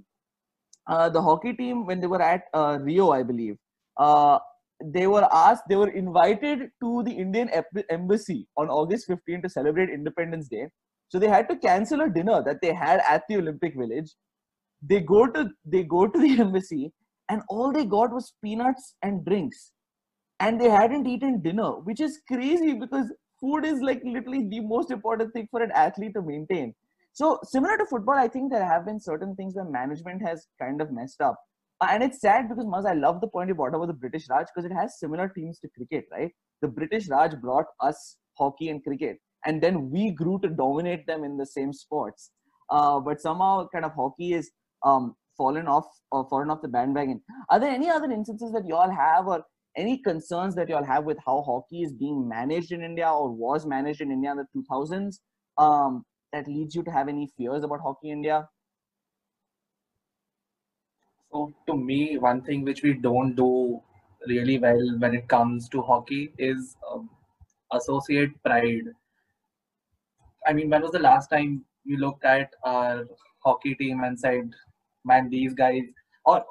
uh, 0.89 1.09
the 1.09 1.21
hockey 1.21 1.53
team 1.53 1.87
when 1.87 2.01
they 2.01 2.07
were 2.07 2.23
at 2.23 2.45
uh, 2.55 2.79
Rio, 2.81 3.11
I 3.11 3.23
believe, 3.23 3.57
uh, 3.99 4.39
they 4.85 5.07
were 5.07 5.27
asked, 5.33 5.65
they 5.69 5.77
were 5.77 5.91
invited 5.91 6.71
to 6.83 7.03
the 7.03 7.13
Indian 7.13 7.51
embassy 7.91 8.47
on 8.57 8.69
August 8.69 9.07
15 9.07 9.43
to 9.43 9.49
celebrate 9.49 9.89
Independence 9.89 10.49
Day. 10.49 10.69
So 11.09 11.19
they 11.19 11.29
had 11.29 11.49
to 11.49 11.57
cancel 11.57 12.03
a 12.03 12.11
dinner 12.11 12.43
that 12.43 12.61
they 12.61 12.75
had 12.75 13.01
at 13.09 13.23
the 13.29 13.37
Olympic 13.37 13.75
Village. 13.77 14.15
They 14.83 15.01
go 15.01 15.27
to 15.27 15.51
they 15.65 15.83
go 15.85 16.07
to 16.07 16.19
the 16.19 16.41
embassy, 16.41 16.93
and 17.29 17.43
all 17.49 17.73
they 17.73 17.85
got 17.85 18.13
was 18.13 18.35
peanuts 18.45 18.95
and 19.03 19.25
drinks, 19.25 19.73
and 20.41 20.61
they 20.61 20.69
hadn't 20.69 21.07
eaten 21.07 21.41
dinner, 21.43 21.81
which 21.81 22.01
is 22.01 22.21
crazy 22.29 22.75
because 22.75 23.13
food 23.41 23.65
is 23.65 23.81
like 23.81 24.03
literally 24.05 24.49
the 24.49 24.61
most 24.61 24.91
important 24.91 25.33
thing 25.33 25.49
for 25.51 25.63
an 25.63 25.71
athlete 25.73 26.15
to 26.15 26.23
maintain 26.23 26.75
so 27.17 27.39
similar 27.45 27.79
to 27.79 27.87
football, 27.87 28.17
I 28.17 28.29
think 28.29 28.53
there 28.53 28.67
have 28.67 28.85
been 28.85 29.01
certain 29.01 29.35
things 29.37 29.55
where 29.55 29.65
management 29.65 30.21
has 30.21 30.47
kind 30.61 30.83
of 30.83 30.93
messed 30.93 31.23
up. 31.23 31.39
Uh, 31.81 31.87
and 31.91 32.03
it's 32.03 32.21
sad 32.21 32.47
because 32.47 32.67
Maz, 32.67 32.87
I 32.87 32.93
love 32.93 33.23
the 33.23 33.27
point 33.27 33.49
you 33.49 33.55
brought 33.55 33.75
about 33.75 33.87
the 33.87 33.95
British 33.95 34.29
Raj 34.29 34.47
because 34.55 34.71
it 34.71 34.75
has 34.75 34.99
similar 34.99 35.27
teams 35.31 35.59
to 35.61 35.69
cricket, 35.75 36.05
right? 36.13 36.31
The 36.61 36.69
British 36.69 37.09
Raj 37.09 37.33
brought 37.41 37.65
us 37.81 38.19
hockey 38.37 38.69
and 38.69 38.85
cricket, 38.85 39.17
and 39.47 39.63
then 39.63 39.91
we 39.91 40.11
grew 40.11 40.39
to 40.41 40.49
dominate 40.51 41.07
them 41.07 41.25
in 41.25 41.39
the 41.39 41.47
same 41.47 41.73
sports. 41.73 42.33
Uh, 42.69 43.01
but 43.01 43.23
somehow, 43.23 43.67
kind 43.73 43.87
of 43.87 43.93
hockey 43.95 44.35
is 44.35 44.51
um, 44.85 45.15
fallen 45.39 45.67
off 45.67 45.87
or 46.13 46.29
fallen 46.29 46.51
off 46.51 46.61
the 46.61 46.69
bandwagon. 46.69 47.23
Are 47.49 47.59
there 47.59 47.71
any 47.71 47.89
other 47.89 48.13
instances 48.13 48.53
that 48.53 48.67
you 48.67 48.75
all 48.75 48.91
have, 48.91 49.27
or 49.27 49.43
any 49.77 49.99
concerns 49.99 50.55
that 50.55 50.69
you 50.69 50.75
all 50.75 50.85
have 50.85 51.05
with 51.05 51.19
how 51.25 51.43
hockey 51.43 51.83
is 51.83 51.93
being 51.93 52.29
managed 52.29 52.73
in 52.73 52.83
India 52.83 53.09
or 53.09 53.31
was 53.31 53.67
managed 53.67 54.01
in 54.01 54.11
India 54.11 54.31
in 54.31 54.39
the 54.39 54.47
2000s? 54.57 55.19
Um, 55.59 56.05
that 56.33 56.49
leads 56.49 56.75
you 56.75 56.83
to 56.83 56.91
have 56.91 57.09
any 57.09 57.31
fears 57.37 57.65
about 57.65 57.81
hockey 57.81 58.11
India? 58.11 58.49
So 61.33 61.55
to 61.67 61.77
me, 61.77 62.19
one 62.19 62.43
thing 62.43 62.65
which 62.65 62.83
we 62.83 62.95
don't 62.95 63.35
do 63.35 63.81
really 64.27 64.59
well 64.59 64.99
when 64.99 65.15
it 65.15 65.29
comes 65.29 65.69
to 65.71 65.83
hockey 65.83 66.33
is 66.39 66.77
um, 66.91 67.11
associate 67.73 68.31
pride. 68.43 68.85
I 70.47 70.53
mean, 70.53 70.71
when 70.71 70.83
was 70.83 70.93
the 70.93 70.99
last 70.99 71.29
time 71.29 71.65
you 71.85 71.99
looked 71.99 72.25
at 72.25 72.51
our 72.65 73.05
hockey 73.45 73.75
team 73.75 74.05
and 74.05 74.19
said, 74.19 74.51
"Man, 75.05 75.29
these 75.31 75.55
guys," 75.55 75.83
or 76.25 76.45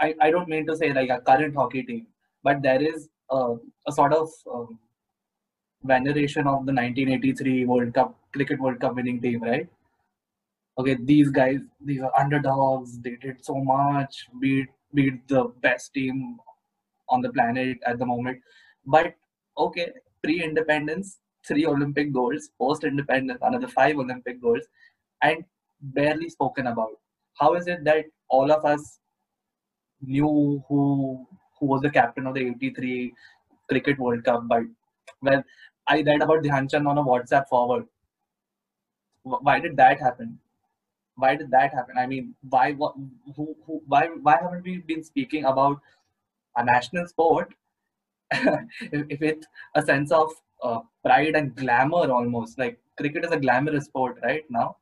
I, 0.00 0.14
I 0.20 0.30
don't 0.30 0.48
mean 0.48 0.66
to 0.66 0.76
say 0.76 0.92
like 0.92 1.10
a 1.10 1.20
current 1.20 1.54
hockey 1.54 1.82
team, 1.82 2.06
but 2.42 2.62
there 2.62 2.82
is 2.82 3.08
a, 3.30 3.56
a 3.86 3.92
sort 3.92 4.12
of 4.12 4.28
um, 4.52 4.78
veneration 5.84 6.46
of 6.46 6.66
the 6.66 6.72
1983 6.72 7.66
World 7.66 7.94
Cup 7.94 8.16
cricket 8.32 8.60
World 8.60 8.80
Cup 8.80 8.94
winning 8.94 9.20
team, 9.20 9.42
right? 9.42 9.68
Okay, 10.78 10.96
these 11.00 11.30
guys, 11.30 11.58
these 11.80 12.00
are 12.00 12.12
underdogs. 12.18 12.98
They 13.00 13.16
did 13.16 13.44
so 13.44 13.54
much, 13.56 14.26
beat 14.40 14.68
beat 14.94 15.26
the 15.28 15.44
best 15.62 15.92
team 15.94 16.38
on 17.08 17.20
the 17.22 17.30
planet 17.32 17.78
at 17.86 17.98
the 17.98 18.06
moment. 18.06 18.40
But 18.86 19.14
okay, 19.58 19.90
pre-independence, 20.22 21.18
three 21.46 21.66
Olympic 21.66 22.12
goals. 22.12 22.50
Post-independence, 22.58 23.40
another 23.42 23.68
five 23.68 23.96
Olympic 23.98 24.40
goals, 24.40 24.64
and 25.22 25.44
barely 25.80 26.28
spoken 26.30 26.66
about. 26.68 26.98
How 27.34 27.54
is 27.54 27.66
it 27.66 27.84
that 27.84 28.06
all 28.28 28.50
of 28.52 28.64
us 28.64 28.98
knew 30.00 30.62
who 30.68 31.26
who 31.60 31.66
was 31.66 31.82
the 31.82 31.90
captain 31.90 32.26
of 32.26 32.34
the 32.34 32.46
83 32.48 33.14
cricket 33.68 33.98
World 33.98 34.24
Cup, 34.24 34.48
but 34.48 34.64
well, 35.22 35.44
I 35.86 36.02
read 36.02 36.22
about 36.22 36.42
Dhyan 36.42 36.70
Chand 36.70 36.88
on 36.88 36.98
a 36.98 37.04
WhatsApp 37.04 37.48
forward. 37.48 37.86
Why 39.22 39.60
did 39.60 39.76
that 39.76 40.00
happen? 40.00 40.38
Why 41.16 41.36
did 41.36 41.50
that 41.52 41.72
happen? 41.74 41.98
I 41.98 42.06
mean, 42.06 42.34
why? 42.48 42.72
Who? 42.74 43.56
Who? 43.66 43.82
Why? 43.86 44.08
Why 44.08 44.38
haven't 44.42 44.64
we 44.64 44.78
been 44.78 45.04
speaking 45.04 45.44
about 45.44 45.80
a 46.56 46.64
national 46.64 47.06
sport 47.08 47.54
if 48.32 49.20
with 49.20 49.44
a 49.74 49.82
sense 49.82 50.12
of 50.12 50.32
uh, 50.62 50.80
pride 51.04 51.36
and 51.36 51.56
glamour 51.56 52.10
almost? 52.12 52.58
Like 52.58 52.80
cricket 52.98 53.24
is 53.26 53.32
a 53.32 53.40
glamorous 53.40 53.86
sport 53.86 54.18
right 54.22 54.44
now. 54.50 54.76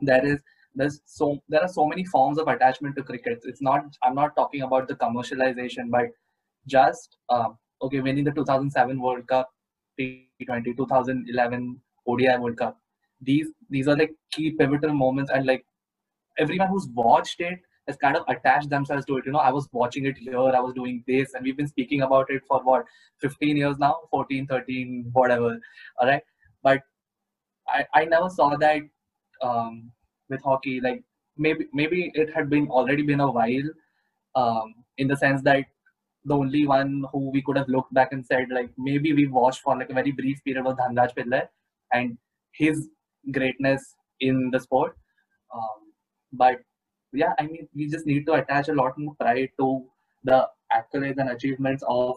There 0.00 0.24
is 0.24 0.40
there's 0.74 1.00
so 1.06 1.42
there 1.48 1.62
are 1.62 1.68
so 1.68 1.86
many 1.86 2.04
forms 2.04 2.38
of 2.38 2.48
attachment 2.48 2.96
to 2.96 3.02
cricket. 3.02 3.40
It's 3.44 3.62
not. 3.62 3.84
I'm 4.02 4.14
not 4.14 4.34
talking 4.36 4.62
about 4.62 4.88
the 4.88 4.94
commercialization, 4.94 5.90
but 5.90 6.06
just 6.66 7.16
uh, 7.28 7.48
okay, 7.82 8.00
winning 8.00 8.24
the 8.24 8.32
2007 8.32 9.00
World 9.00 9.26
Cup, 9.28 9.50
T20, 10.00 10.76
2011 10.76 11.80
ODI 12.06 12.36
World 12.38 12.56
Cup. 12.56 12.78
These 13.20 13.48
these 13.70 13.88
are 13.88 13.96
like 13.96 14.12
key 14.32 14.50
pivotal 14.52 14.92
moments, 14.92 15.30
and 15.30 15.46
like 15.46 15.64
everyone 16.38 16.68
who's 16.68 16.88
watched 16.94 17.40
it 17.40 17.60
has 17.86 17.96
kind 17.98 18.16
of 18.16 18.24
attached 18.28 18.70
themselves 18.70 19.04
to 19.06 19.18
it. 19.18 19.26
You 19.26 19.32
know, 19.32 19.38
I 19.38 19.50
was 19.50 19.68
watching 19.72 20.06
it 20.06 20.16
here, 20.16 20.38
I 20.38 20.60
was 20.60 20.72
doing 20.74 21.04
this, 21.06 21.34
and 21.34 21.44
we've 21.44 21.56
been 21.56 21.68
speaking 21.68 22.02
about 22.02 22.30
it 22.30 22.42
for 22.48 22.62
what 22.62 22.84
15 23.20 23.56
years 23.56 23.78
now, 23.78 23.98
14, 24.10 24.46
13, 24.46 25.10
whatever. 25.12 25.58
All 25.98 26.08
right, 26.08 26.22
but 26.62 26.82
I 27.68 27.86
I 27.94 28.04
never 28.06 28.28
saw 28.28 28.56
that 28.56 28.82
um, 29.42 29.92
with 30.28 30.42
hockey. 30.42 30.80
Like 30.80 31.02
maybe 31.36 31.66
maybe 31.72 32.10
it 32.14 32.34
had 32.34 32.50
been 32.50 32.68
already 32.68 33.02
been 33.02 33.20
a 33.20 33.30
while, 33.30 33.68
um, 34.34 34.74
in 34.98 35.08
the 35.08 35.16
sense 35.16 35.42
that 35.42 35.64
the 36.24 36.34
only 36.34 36.66
one 36.66 37.04
who 37.12 37.30
we 37.30 37.42
could 37.42 37.56
have 37.56 37.68
looked 37.68 37.92
back 37.92 38.12
and 38.12 38.24
said 38.24 38.48
like 38.50 38.70
maybe 38.78 39.12
we 39.12 39.26
watched 39.26 39.60
for 39.60 39.76
like 39.76 39.90
a 39.90 39.94
very 39.94 40.10
brief 40.10 40.42
period 40.44 40.64
was 40.64 40.76
Dhanraj 40.76 41.14
Pillay 41.14 41.46
and 41.92 42.16
his 42.52 42.88
greatness 43.32 43.94
in 44.20 44.50
the 44.50 44.60
sport. 44.60 44.96
Um, 45.54 45.92
but 46.32 46.60
yeah, 47.12 47.34
I 47.38 47.46
mean 47.46 47.68
we 47.74 47.88
just 47.88 48.06
need 48.06 48.26
to 48.26 48.34
attach 48.34 48.68
a 48.68 48.72
lot 48.72 48.98
more 48.98 49.14
pride 49.20 49.50
to 49.60 49.84
the 50.24 50.48
accolades 50.72 51.18
and 51.18 51.30
achievements 51.30 51.84
of 51.86 52.16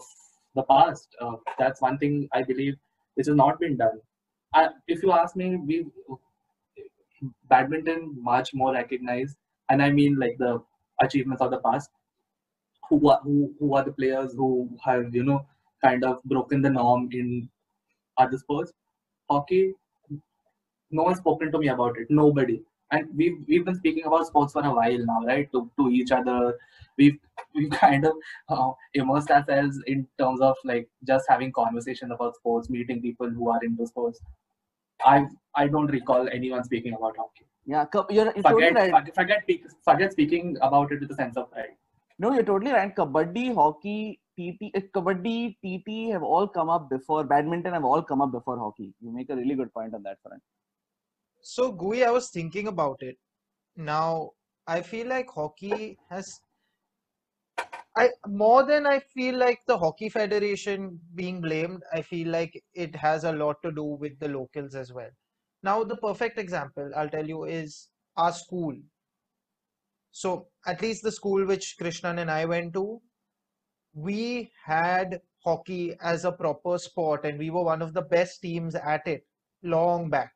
the 0.54 0.62
past. 0.62 1.08
Uh, 1.20 1.36
that's 1.58 1.82
one 1.82 1.98
thing 1.98 2.28
I 2.32 2.42
believe 2.42 2.76
which 3.14 3.26
has 3.26 3.36
not 3.36 3.58
been 3.60 3.76
done. 3.76 4.00
Uh, 4.54 4.68
if 4.86 5.02
you 5.02 5.12
ask 5.12 5.36
me, 5.36 5.56
we 5.56 5.84
badminton 7.48 8.16
much 8.22 8.54
more 8.54 8.72
recognized, 8.72 9.36
and 9.70 9.82
I 9.82 9.90
mean 9.90 10.16
like 10.18 10.36
the 10.38 10.62
achievements 11.00 11.42
of 11.42 11.50
the 11.50 11.58
past. 11.58 11.90
Who 12.88 13.08
are 13.08 13.20
who, 13.22 13.54
who 13.60 13.74
are 13.74 13.84
the 13.84 13.92
players 13.92 14.32
who 14.34 14.68
have 14.84 15.14
you 15.14 15.22
know 15.22 15.46
kind 15.84 16.04
of 16.04 16.22
broken 16.24 16.62
the 16.62 16.70
norm 16.70 17.08
in 17.12 17.48
other 18.18 18.38
sports? 18.38 18.72
Hockey 19.30 19.74
no 20.90 21.02
one's 21.02 21.18
spoken 21.18 21.52
to 21.52 21.58
me 21.58 21.68
about 21.68 21.98
it. 21.98 22.06
Nobody. 22.10 22.62
And 22.90 23.08
we've 23.14 23.38
we've 23.46 23.64
been 23.64 23.74
speaking 23.74 24.04
about 24.06 24.26
sports 24.26 24.52
for 24.54 24.64
a 24.64 24.72
while 24.74 25.04
now 25.04 25.20
right? 25.26 25.50
To, 25.52 25.70
to 25.78 25.88
each 25.90 26.10
other. 26.10 26.58
We've 26.96 27.18
we 27.54 27.68
kind 27.82 28.06
of 28.06 28.14
uh, 28.48 28.72
immersed 28.94 29.30
ourselves 29.30 29.78
in 29.86 30.06
terms 30.18 30.40
of 30.40 30.56
like 30.64 30.88
just 31.06 31.26
having 31.28 31.52
conversations 31.52 32.12
about 32.12 32.36
sports 32.36 32.70
meeting 32.70 33.02
people 33.02 33.28
who 33.28 33.50
are 33.50 33.62
into 33.62 33.86
sports 33.86 34.20
i 35.06 35.26
i 35.56 35.66
don't 35.66 35.90
recall 35.98 36.28
anyone 36.38 36.64
speaking 36.64 36.94
about 37.00 37.16
hockey 37.16 37.44
Yeah, 37.70 37.84
you're, 37.94 38.32
you're 38.34 38.42
forget 38.44 38.72
totally 38.72 38.74
right. 38.74 38.92
forget, 38.96 39.14
forget 39.14 39.40
forget 39.88 40.12
speaking 40.12 40.56
about 40.68 40.92
it 40.94 41.00
with 41.02 41.10
a 41.16 41.18
sense 41.22 41.36
of 41.36 41.50
pride 41.52 41.74
No, 42.22 42.28
you're 42.34 42.46
totally 42.46 42.72
right. 42.72 42.92
Kabaddi, 42.94 43.42
hockey, 43.56 44.20
TT, 44.38 44.70
uh, 44.78 44.80
kabaddi, 44.94 45.34
TT 45.64 46.10
have 46.12 46.22
all 46.22 46.48
come 46.48 46.70
up 46.76 46.88
before. 46.92 47.18
Badminton 47.32 47.76
have 47.76 47.84
all 47.84 48.02
come 48.08 48.20
up 48.24 48.32
before 48.32 48.58
hockey. 48.62 48.88
You 49.00 49.12
make 49.18 49.30
a 49.30 49.36
really 49.36 49.54
good 49.60 49.70
point 49.72 49.94
on 49.98 50.02
that 50.02 50.18
front. 50.24 50.42
So, 51.40 51.70
Gui, 51.82 52.04
I 52.04 52.10
was 52.10 52.30
thinking 52.30 52.66
about 52.66 53.04
it. 53.10 53.16
Now, 53.76 54.30
I 54.66 54.80
feel 54.82 55.06
like 55.06 55.30
hockey 55.30 55.96
has, 56.10 56.40
I 57.98 58.10
more 58.26 58.62
than 58.64 58.86
I 58.86 58.98
feel 59.00 59.36
like 59.36 59.60
the 59.66 59.76
Hockey 59.78 60.08
Federation 60.08 60.98
being 61.14 61.42
blamed, 61.42 61.82
I 61.92 62.00
feel 62.00 62.28
like 62.28 62.64
it 62.72 62.96
has 62.96 63.24
a 63.24 63.32
lot 63.32 63.62
to 63.62 63.70
do 63.72 63.84
with 63.84 64.18
the 64.20 64.28
locals 64.28 64.74
as 64.74 64.90
well. 64.92 65.10
Now, 65.62 65.84
the 65.84 65.96
perfect 65.98 66.38
example 66.38 66.90
I'll 66.96 67.10
tell 67.10 67.28
you 67.28 67.44
is 67.44 67.90
our 68.16 68.32
school. 68.32 68.76
So, 70.10 70.48
at 70.66 70.82
least 70.82 71.02
the 71.02 71.10
school 71.12 71.46
which 71.46 71.76
Krishnan 71.80 72.18
and 72.20 72.30
I 72.30 72.44
went 72.44 72.74
to, 72.74 73.00
we 73.94 74.52
had 74.64 75.22
hockey 75.44 75.96
as 76.00 76.24
a 76.24 76.32
proper 76.32 76.78
sport, 76.78 77.24
and 77.24 77.38
we 77.38 77.50
were 77.50 77.64
one 77.64 77.82
of 77.82 77.94
the 77.94 78.02
best 78.02 78.42
teams 78.42 78.74
at 78.74 79.06
it 79.08 79.26
long 79.62 80.10
back 80.10 80.32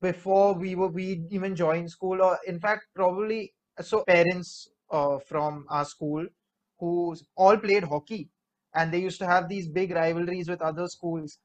before 0.00 0.54
we 0.54 0.74
were 0.76 0.88
we 0.88 1.26
even 1.30 1.56
joined 1.56 1.90
school 1.90 2.22
or 2.22 2.38
in 2.46 2.60
fact 2.60 2.86
probably 2.94 3.54
so 3.80 4.04
parents 4.04 4.68
uh, 4.90 5.18
from 5.18 5.66
our 5.70 5.84
school 5.84 6.26
who 6.78 7.16
all 7.36 7.56
played 7.56 7.84
hockey 7.84 8.28
and 8.74 8.92
they 8.92 9.00
used 9.00 9.18
to 9.20 9.26
have 9.26 9.48
these 9.48 9.68
big 9.68 9.90
rivalries 9.92 10.48
with 10.48 10.62
other 10.62 10.86
schools. 10.88 11.38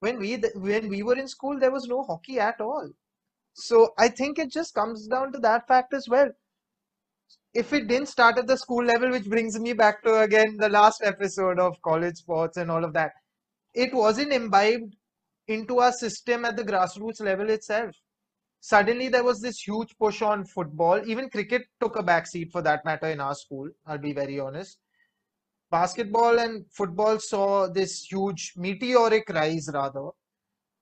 When 0.00 0.18
we 0.18 0.36
when 0.54 0.88
we 0.88 1.02
were 1.02 1.16
in 1.16 1.28
school 1.28 1.58
there 1.58 1.72
was 1.72 1.86
no 1.88 2.02
hockey 2.04 2.38
at 2.40 2.60
all. 2.60 2.90
So 3.54 3.94
i 3.98 4.08
think 4.08 4.38
it 4.38 4.52
just 4.52 4.74
comes 4.74 5.06
down 5.08 5.32
to 5.32 5.38
that 5.40 5.66
fact 5.68 5.94
as 5.94 6.08
well. 6.08 6.30
If 7.54 7.72
it 7.72 7.88
didn't 7.88 8.08
start 8.08 8.36
at 8.38 8.46
the 8.46 8.58
school 8.58 8.84
level 8.84 9.10
which 9.10 9.24
brings 9.28 9.58
me 9.58 9.72
back 9.72 10.02
to 10.02 10.20
again 10.20 10.56
the 10.58 10.68
last 10.68 11.02
episode 11.02 11.58
of 11.58 11.80
college 11.82 12.16
sports 12.16 12.56
and 12.58 12.70
all 12.70 12.84
of 12.84 12.92
that 12.94 13.12
it 13.74 13.94
wasn't 13.94 14.32
imbibed 14.32 14.96
into 15.48 15.80
our 15.80 15.92
system 15.92 16.44
at 16.44 16.56
the 16.56 16.64
grassroots 16.64 17.20
level 17.20 17.50
itself. 17.50 17.94
Suddenly, 18.64 19.08
there 19.08 19.22
was 19.24 19.42
this 19.42 19.60
huge 19.60 19.94
push 19.98 20.22
on 20.22 20.46
football. 20.46 20.98
Even 21.06 21.28
cricket 21.28 21.64
took 21.82 21.96
a 21.98 22.02
backseat 22.02 22.50
for 22.50 22.62
that 22.62 22.82
matter 22.86 23.08
in 23.08 23.20
our 23.20 23.34
school, 23.34 23.68
I'll 23.86 23.98
be 23.98 24.14
very 24.14 24.40
honest. 24.40 24.78
Basketball 25.70 26.38
and 26.38 26.64
football 26.72 27.18
saw 27.18 27.68
this 27.68 28.06
huge 28.10 28.54
meteoric 28.56 29.28
rise, 29.28 29.68
rather. 29.74 30.08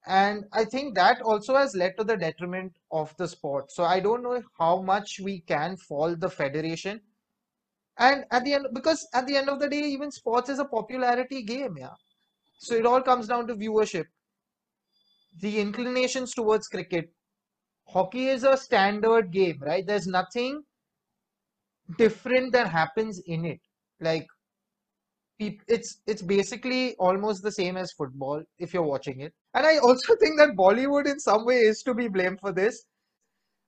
And 0.07 0.45
I 0.53 0.65
think 0.65 0.95
that 0.95 1.23
also 1.23 1.57
has 1.57 1.75
led 1.75 1.97
to 1.99 2.05
the 2.05 2.17
detriment 2.17 2.73
of 2.93 3.17
the 3.17 3.27
sport. 3.27 3.73
So 3.73 3.83
I 3.83 3.99
don't 3.99 4.23
know 4.23 4.41
how 4.61 4.81
much 4.83 5.19
we 5.21 5.41
can 5.41 5.77
fault 5.77 6.21
the 6.21 6.31
federation. 6.31 7.01
And 7.99 8.25
at 8.31 8.45
the 8.45 8.55
end, 8.55 8.67
because 8.73 9.09
at 9.13 9.27
the 9.27 9.37
end 9.37 9.49
of 9.49 9.59
the 9.59 9.69
day, 9.69 9.81
even 9.81 10.13
sports 10.13 10.49
is 10.51 10.61
a 10.61 10.65
popularity 10.67 11.43
game, 11.43 11.75
yeah. 11.77 11.97
So 12.59 12.75
it 12.77 12.87
all 12.87 13.03
comes 13.03 13.27
down 13.27 13.49
to 13.49 13.57
viewership 13.57 14.05
the 15.41 15.59
inclinations 15.59 16.33
towards 16.33 16.69
cricket. 16.69 17.13
Hockey 17.87 18.27
is 18.27 18.43
a 18.43 18.57
standard 18.57 19.31
game, 19.31 19.59
right? 19.61 19.87
There's 19.87 20.09
nothing 20.09 20.65
different 21.97 22.53
that 22.53 22.69
happens 22.69 23.21
in 23.27 23.45
it. 23.45 23.61
Like 24.01 24.27
it's 25.39 26.01
it's 26.07 26.23
basically 26.23 26.95
almost 26.97 27.43
the 27.43 27.51
same 27.53 27.77
as 27.77 27.93
football 27.93 28.43
if 28.59 28.73
you're 28.73 28.83
watching 28.83 29.21
it. 29.21 29.33
And 29.55 29.67
I 29.67 29.79
also 29.79 30.15
think 30.21 30.39
that 30.39 30.51
Bollywood 30.57 31.07
in 31.07 31.19
some 31.19 31.45
way 31.45 31.59
is 31.59 31.83
to 31.83 31.95
be 31.95 32.09
blamed 32.09 32.41
for 32.41 32.53
this. 32.53 32.85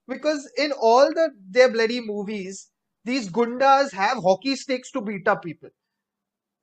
because 0.08 0.50
in 0.58 0.72
all 0.72 1.08
the 1.14 1.30
their 1.56 1.70
bloody 1.72 2.00
movies, 2.00 2.70
these 3.04 3.28
gundas 3.30 3.92
have 3.92 4.18
hockey 4.22 4.56
sticks 4.56 4.90
to 4.92 5.00
beat 5.00 5.28
up 5.28 5.42
people. 5.42 5.70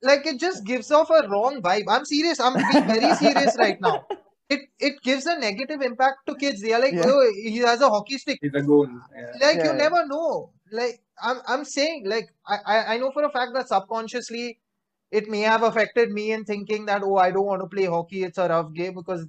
Like 0.02 0.26
it 0.26 0.40
just 0.40 0.64
gives 0.64 0.90
off 0.90 1.10
a 1.10 1.28
wrong 1.28 1.62
vibe. 1.62 1.84
I'm 1.88 2.04
serious. 2.04 2.40
I'm 2.40 2.56
being 2.66 2.86
very 2.86 3.12
serious 3.14 3.56
right 3.58 3.80
now. 3.80 4.06
It 4.52 4.60
it 4.88 5.00
gives 5.02 5.26
a 5.26 5.38
negative 5.38 5.82
impact 5.82 6.26
to 6.28 6.36
kids. 6.36 6.60
They 6.62 6.72
are 6.72 6.80
like, 6.80 6.96
Yeah. 6.96 7.06
oh, 7.14 7.32
he 7.34 7.58
has 7.58 7.80
a 7.80 7.88
hockey 7.88 8.18
stick. 8.18 8.40
He's 8.40 8.54
a 8.54 8.62
goon. 8.62 9.02
Yeah. 9.14 9.32
Like 9.40 9.62
you 9.62 9.72
Yeah. 9.72 9.78
never 9.84 10.06
know. 10.06 10.52
Like 10.70 11.02
I'm 11.22 11.38
I'm 11.46 11.64
saying, 11.64 12.06
like 12.06 12.28
I, 12.46 12.58
I 12.74 12.94
I 12.94 12.98
know 12.98 13.12
for 13.12 13.24
a 13.24 13.30
fact 13.30 13.52
that 13.54 13.68
subconsciously 13.68 14.60
it 15.10 15.28
may 15.28 15.40
have 15.42 15.62
affected 15.62 16.10
me 16.10 16.32
in 16.32 16.44
thinking 16.44 16.86
that 16.86 17.02
oh 17.04 17.16
I 17.16 17.30
don't 17.30 17.46
want 17.46 17.62
to 17.62 17.68
play 17.76 17.86
hockey. 17.86 18.24
It's 18.24 18.38
a 18.38 18.48
rough 18.48 18.72
game 18.74 18.94
because 18.94 19.26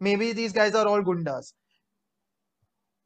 maybe 0.00 0.32
these 0.32 0.52
guys 0.52 0.74
are 0.74 0.86
all 0.86 1.02
gundas. 1.02 1.52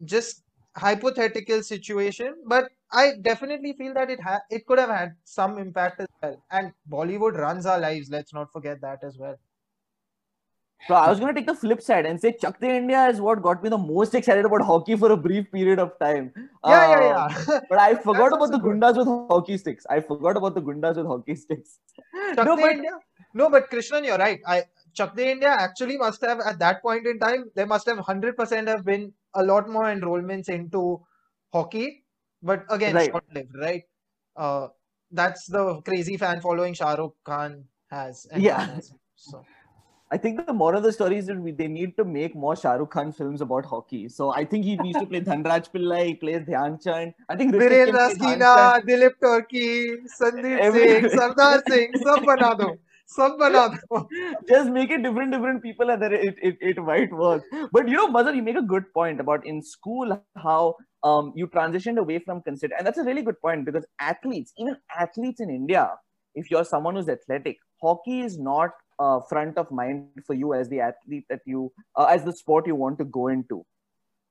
Just 0.05 0.45
hypothetical 0.77 1.63
situation, 1.63 2.43
but 2.47 2.71
I 2.93 3.15
definitely 3.21 3.73
feel 3.75 3.95
that 3.95 4.11
it 4.11 4.21
ha 4.21 4.41
it 4.51 4.65
could 4.67 4.79
have 4.79 4.91
had 4.91 5.17
some 5.25 5.59
impact 5.59 6.01
as 6.01 6.07
well. 6.23 6.37
And 6.51 6.73
Bollywood 6.89 7.37
runs 7.37 7.67
our 7.67 7.79
lives. 7.81 8.09
Let's 8.11 8.33
not 8.33 8.53
forget 8.53 8.81
that 8.83 9.03
as 9.03 9.19
well. 9.19 9.37
So 10.87 10.95
I 10.95 11.09
was 11.11 11.19
going 11.21 11.35
to 11.35 11.39
take 11.39 11.47
the 11.47 11.55
flip 11.55 11.83
side 11.83 12.07
and 12.07 12.19
say 12.21 12.33
Chak 12.33 12.61
De 12.61 12.69
India 12.77 13.07
is 13.09 13.21
what 13.21 13.43
got 13.43 13.63
me 13.63 13.69
the 13.69 13.77
most 13.79 14.15
excited 14.15 14.45
about 14.45 14.63
hockey 14.63 14.97
for 14.97 15.11
a 15.13 15.17
brief 15.17 15.51
period 15.53 15.79
of 15.79 15.99
time. 15.99 16.33
Yeah, 16.65 16.85
Um, 16.85 16.91
yeah, 16.91 17.29
yeah. 17.47 17.61
But 17.69 17.79
I 17.79 17.95
forgot 17.97 18.33
about 18.33 18.51
the 18.53 18.59
good. 18.59 18.81
gundas 18.81 18.97
with 18.97 19.07
hockey 19.09 19.59
sticks. 19.59 19.85
I 19.91 20.01
forgot 20.01 20.37
about 20.37 20.55
the 20.55 20.63
gundas 20.63 20.97
with 20.97 21.07
hockey 21.07 21.35
sticks. 21.35 21.79
No, 22.37 22.57
De 22.57 22.63
but 22.63 22.71
India. 22.73 22.91
No, 23.35 23.51
but 23.51 23.71
Krishnan, 23.71 24.07
you're 24.07 24.17
right. 24.19 24.41
I 24.47 24.65
Chak 24.95 25.15
De 25.15 25.31
India 25.31 25.49
actually 25.51 25.99
must 25.99 26.23
have 26.25 26.41
at 26.41 26.59
that 26.61 26.81
point 26.83 27.07
in 27.07 27.19
time 27.19 27.51
there 27.55 27.67
must 27.67 27.87
have 27.87 27.99
hundred 27.99 28.37
percent 28.37 28.69
have 28.69 28.85
been 28.85 29.13
a 29.35 29.43
lot 29.43 29.69
more 29.69 29.85
enrollments 29.85 30.49
into 30.49 31.01
hockey, 31.53 32.05
but 32.43 32.65
again 32.71 32.95
Right. 32.95 33.11
short-lived, 33.11 33.55
right? 33.61 33.83
Uh, 34.37 34.69
that's 35.11 35.47
the 35.47 35.81
crazy 35.83 36.17
fan 36.17 36.41
following 36.41 36.73
Shah 36.75 36.95
Rukh 36.95 37.15
Khan 37.25 37.65
has. 37.91 38.27
Yeah. 38.35 38.65
has. 38.65 38.93
So 39.17 39.45
I 40.11 40.17
think 40.17 40.47
the 40.47 40.55
moral 40.55 40.79
of 40.79 40.85
the 40.85 40.93
story 40.93 41.19
is 41.19 41.27
that 41.27 41.39
we, 41.39 41.53
they 41.53 41.69
need 41.69 41.97
to 41.99 42.05
make 42.05 42.35
more 42.35 42.57
Shah 42.57 42.73
Rukh 42.73 42.91
Khan 42.91 43.13
films 43.13 43.43
about 43.43 43.67
hockey. 43.67 44.09
So 44.09 44.31
I 44.33 44.45
think 44.45 44.65
he 44.65 44.77
needs 44.77 44.99
to 44.99 45.07
play 45.07 45.21
Dhanraj 45.21 45.71
Pillay, 45.71 46.07
he 46.07 46.15
plays 46.15 46.43
Dhyan 46.43 46.83
Chand. 46.83 47.13
I 47.29 47.37
think 47.37 47.55
Viren 47.55 47.93
Rasquinha, 47.93 48.83
Dilip 48.87 49.13
Tirkey, 49.23 49.97
Sandeep 50.19 50.73
Singh, 50.73 51.11
Sardar 51.11 51.63
Singh, 51.69 51.93
sab 52.03 52.25
bana 52.25 52.57
do. 52.57 52.79
Sab 53.05 53.39
bana 53.39 53.69
do. 53.91 54.09
Just 54.49 54.71
make 54.71 54.91
it 54.91 55.03
different, 55.03 55.31
different 55.31 55.63
people 55.63 55.91
and 55.91 56.03
then 56.03 56.15
it, 56.15 56.37
it, 56.43 56.57
it 56.61 56.79
might 56.79 57.13
work. 57.13 57.45
But 57.71 57.87
you 57.87 57.97
know, 57.97 58.09
Mazhar, 58.09 58.35
you 58.35 58.43
make 58.43 58.57
a 58.57 58.63
good 58.63 58.91
point 58.95 59.21
about 59.21 59.45
in 59.47 59.63
school 59.63 60.19
how 60.37 60.77
um, 61.03 61.35
you 61.37 61.49
transitioned 61.49 61.99
away 61.99 62.19
from 62.19 62.41
consider, 62.41 62.75
And 62.77 62.87
that's 62.87 62.99
a 62.99 63.05
really 63.05 63.23
good 63.23 63.41
point 63.43 63.67
because 63.67 63.85
athletes, 64.01 64.55
even 64.57 64.79
athletes 64.99 65.41
in 65.41 65.51
India, 65.51 65.91
if 66.35 66.51
you're 66.51 66.65
someone 66.65 66.95
who's 66.97 67.11
athletic, 67.11 67.59
hockey 67.83 68.21
is 68.21 68.39
not 68.39 68.71
uh, 68.99 69.21
front 69.29 69.59
of 69.59 69.71
mind 69.71 70.09
for 70.27 70.35
you 70.35 70.55
as 70.55 70.69
the 70.69 70.81
athlete 70.81 71.25
that 71.29 71.41
you 71.47 71.73
uh, 71.97 72.05
as 72.05 72.25
the 72.25 72.33
sport 72.33 72.67
you 72.67 72.75
want 72.75 72.99
to 72.99 73.05
go 73.05 73.29
into. 73.29 73.65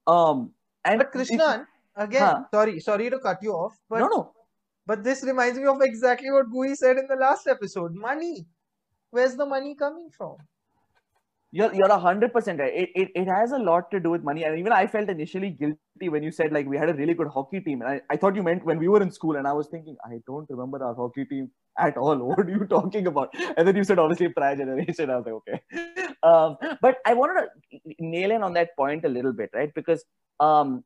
Um, 0.05 0.53
and 0.85 0.99
But 0.99 1.11
Krishnan, 1.13 1.65
again, 1.95 2.21
Huh. 2.21 2.43
sorry, 2.51 2.79
sorry 2.79 3.09
to 3.09 3.19
cut 3.19 3.39
you 3.41 3.53
off, 3.53 3.77
but 3.89 3.99
no, 3.99 4.07
no, 4.07 4.33
But 4.85 5.03
this 5.03 5.23
reminds 5.23 5.57
me 5.59 5.65
of 5.65 5.81
exactly 5.81 6.31
what 6.31 6.49
Gui 6.49 6.75
said 6.75 6.97
in 6.97 7.07
the 7.07 7.15
last 7.15 7.47
episode. 7.47 7.93
Money. 7.93 8.47
Where's 9.11 9.35
the 9.35 9.45
money 9.45 9.75
coming 9.75 10.09
from? 10.11 10.37
You're 11.51 11.73
you're 11.73 11.87
a 11.87 11.97
hundred 11.97 12.33
percent 12.33 12.59
right. 12.59 12.73
It, 12.73 12.89
it 12.93 13.11
it 13.15 13.27
has 13.27 13.51
a 13.53 13.57
lot 13.57 13.89
to 13.91 13.99
do 13.99 14.09
with 14.09 14.23
money, 14.23 14.43
and 14.43 14.59
even 14.59 14.73
I 14.73 14.85
felt 14.85 15.09
initially 15.09 15.49
guilty 15.51 16.09
when 16.09 16.21
you 16.21 16.31
said 16.31 16.51
like 16.51 16.67
we 16.67 16.77
had 16.77 16.89
a 16.89 16.93
really 16.93 17.13
good 17.13 17.29
hockey 17.29 17.61
team, 17.61 17.81
and 17.81 17.89
I, 17.89 18.01
I 18.09 18.17
thought 18.17 18.35
you 18.35 18.43
meant 18.43 18.65
when 18.65 18.79
we 18.79 18.89
were 18.89 19.01
in 19.01 19.11
school, 19.11 19.37
and 19.37 19.47
I 19.47 19.53
was 19.53 19.67
thinking 19.67 19.95
I 20.05 20.19
don't 20.27 20.49
remember 20.49 20.83
our 20.83 20.93
hockey 20.93 21.23
team 21.23 21.49
at 21.79 21.95
all. 21.95 22.17
What 22.31 22.39
are 22.39 22.49
you 22.49 22.65
talking 22.65 23.07
about? 23.07 23.33
And 23.55 23.65
then 23.65 23.77
you 23.77 23.85
said 23.85 23.97
obviously 23.97 24.27
prior 24.29 24.57
generation. 24.57 25.09
I 25.09 25.17
was 25.17 25.25
like 25.25 25.35
okay, 25.35 26.13
um, 26.23 26.57
but 26.81 26.97
I 27.05 27.13
wanted 27.13 27.47
to 27.71 27.95
nail 27.99 28.31
in 28.31 28.43
on 28.43 28.53
that 28.53 28.75
point 28.75 29.05
a 29.05 29.09
little 29.09 29.33
bit, 29.33 29.49
right? 29.53 29.73
Because 29.73 30.03
um, 30.41 30.83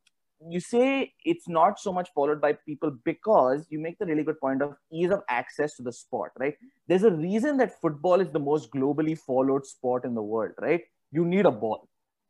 you 0.50 0.60
say 0.60 1.14
it's 1.24 1.48
not 1.48 1.80
so 1.80 1.94
much 1.94 2.10
followed 2.16 2.42
by 2.42 2.54
people 2.66 2.92
because 3.06 3.66
you 3.70 3.80
make 3.80 4.00
the 4.00 4.06
really 4.06 4.24
good 4.24 4.40
point 4.40 4.62
of 4.62 4.76
ease 4.92 5.12
of 5.12 5.22
access 5.30 5.76
to 5.76 5.84
the 5.84 5.94
sport, 5.94 6.32
right? 6.40 6.56
There's 6.88 7.04
a 7.04 7.12
reason 7.12 7.58
that 7.58 7.80
football 7.80 8.20
is 8.20 8.32
the 8.32 8.40
most 8.40 8.72
globally 8.72 9.18
followed 9.18 9.66
sport 9.66 10.06
in 10.06 10.16
the 10.16 10.22
world, 10.22 10.54
right? 10.60 10.82
You 11.12 11.26
need 11.26 11.46
a 11.46 11.52
ball. 11.52 11.88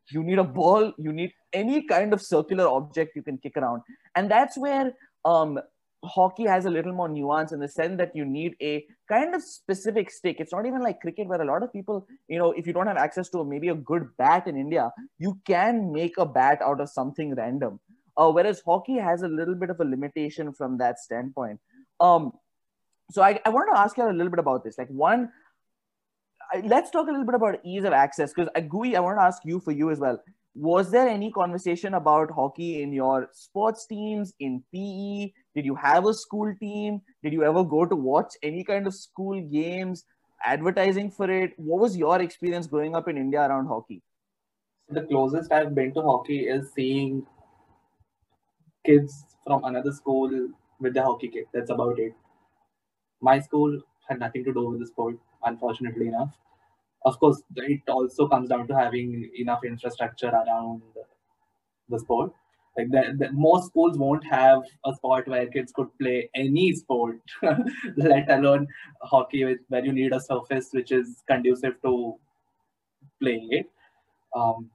You 0.09 0.23
need 0.23 0.39
a 0.39 0.43
ball. 0.43 0.93
You 0.97 1.13
need 1.13 1.31
any 1.53 1.83
kind 1.87 2.13
of 2.13 2.21
circular 2.21 2.67
object 2.67 3.15
you 3.15 3.21
can 3.21 3.37
kick 3.37 3.55
around. 3.55 3.83
And 4.15 4.29
that's 4.29 4.57
where 4.57 4.93
um, 5.23 5.59
hockey 6.03 6.45
has 6.45 6.65
a 6.65 6.69
little 6.69 6.93
more 6.93 7.07
nuance 7.07 7.51
in 7.51 7.59
the 7.59 7.67
sense 7.67 7.97
that 7.97 8.15
you 8.15 8.25
need 8.25 8.55
a 8.61 8.85
kind 9.07 9.35
of 9.35 9.43
specific 9.43 10.09
stick. 10.09 10.37
It's 10.39 10.51
not 10.51 10.65
even 10.65 10.81
like 10.81 10.99
cricket, 10.99 11.27
where 11.27 11.41
a 11.41 11.45
lot 11.45 11.63
of 11.63 11.71
people, 11.71 12.07
you 12.27 12.39
know, 12.39 12.51
if 12.51 12.67
you 12.67 12.73
don't 12.73 12.87
have 12.87 12.97
access 12.97 13.29
to 13.29 13.43
maybe 13.43 13.69
a 13.69 13.75
good 13.75 14.09
bat 14.17 14.47
in 14.47 14.57
India, 14.57 14.91
you 15.19 15.39
can 15.45 15.93
make 15.93 16.17
a 16.17 16.25
bat 16.25 16.59
out 16.61 16.81
of 16.81 16.89
something 16.89 17.35
random. 17.35 17.79
Uh, 18.17 18.31
whereas 18.31 18.61
hockey 18.65 18.97
has 18.97 19.21
a 19.21 19.27
little 19.27 19.55
bit 19.55 19.69
of 19.69 19.79
a 19.79 19.85
limitation 19.85 20.53
from 20.53 20.77
that 20.77 20.99
standpoint. 20.99 21.59
Um, 21.99 22.33
so 23.11 23.21
I, 23.21 23.39
I 23.45 23.49
wanted 23.49 23.73
to 23.73 23.79
ask 23.79 23.97
you 23.97 24.09
a 24.09 24.11
little 24.11 24.29
bit 24.29 24.39
about 24.39 24.63
this. 24.63 24.77
Like 24.77 24.89
one, 24.89 25.29
let's 26.63 26.91
talk 26.91 27.07
a 27.07 27.11
little 27.11 27.25
bit 27.25 27.35
about 27.35 27.59
ease 27.63 27.83
of 27.83 27.93
access 27.93 28.33
because 28.33 28.49
Gui, 28.69 28.95
I 28.95 28.99
want 28.99 29.17
to 29.17 29.23
ask 29.23 29.41
you 29.45 29.59
for 29.59 29.71
you 29.71 29.91
as 29.91 29.99
well. 29.99 30.21
Was 30.53 30.91
there 30.91 31.07
any 31.07 31.31
conversation 31.31 31.93
about 31.93 32.29
hockey 32.29 32.81
in 32.81 32.91
your 32.91 33.29
sports 33.31 33.85
teams 33.85 34.33
in 34.39 34.61
PE? 34.73 35.31
Did 35.55 35.65
you 35.65 35.75
have 35.75 36.05
a 36.05 36.13
school 36.13 36.53
team? 36.59 37.01
Did 37.23 37.31
you 37.31 37.43
ever 37.43 37.63
go 37.63 37.85
to 37.85 37.95
watch 37.95 38.33
any 38.43 38.63
kind 38.63 38.85
of 38.85 38.93
school 38.93 39.41
games? 39.41 40.03
Advertising 40.43 41.11
for 41.11 41.29
it? 41.31 41.53
What 41.57 41.79
was 41.79 41.95
your 41.95 42.21
experience 42.21 42.67
growing 42.67 42.95
up 42.95 43.07
in 43.07 43.17
India 43.17 43.41
around 43.41 43.67
hockey? 43.67 44.01
The 44.89 45.03
closest 45.03 45.53
I've 45.53 45.73
been 45.73 45.93
to 45.93 46.01
hockey 46.01 46.47
is 46.47 46.73
seeing 46.73 47.25
kids 48.85 49.25
from 49.45 49.63
another 49.63 49.91
school 49.91 50.49
with 50.79 50.93
the 50.93 51.01
hockey 51.01 51.27
kit. 51.27 51.47
That's 51.53 51.69
about 51.69 51.99
it. 51.99 52.13
My 53.21 53.39
school 53.39 53.79
had 54.07 54.19
nothing 54.19 54.43
to 54.45 54.53
do 54.53 54.69
with 54.69 54.79
the 54.79 54.87
sport, 54.87 55.17
unfortunately 55.43 56.07
enough. 56.07 56.33
Of 57.05 57.19
course, 57.19 57.41
it 57.55 57.81
also 57.87 58.27
comes 58.27 58.49
down 58.49 58.67
to 58.67 58.75
having 58.75 59.29
enough 59.37 59.63
infrastructure 59.63 60.29
around 60.29 60.81
the 61.89 61.99
sport. 61.99 62.31
Like 62.77 62.89
the, 62.89 63.15
the, 63.17 63.31
most 63.33 63.67
schools 63.67 63.97
won't 63.97 64.25
have 64.25 64.61
a 64.85 64.93
sport 64.93 65.27
where 65.27 65.45
kids 65.47 65.73
could 65.73 65.87
play 65.99 66.29
any 66.35 66.73
sport, 66.73 67.19
let 67.97 68.31
alone 68.31 68.67
hockey, 69.01 69.57
where 69.67 69.83
you 69.83 69.91
need 69.91 70.13
a 70.13 70.21
surface 70.21 70.69
which 70.71 70.91
is 70.91 71.21
conducive 71.27 71.81
to 71.81 72.15
playing 73.19 73.49
it. 73.51 73.69
Um, 74.33 74.69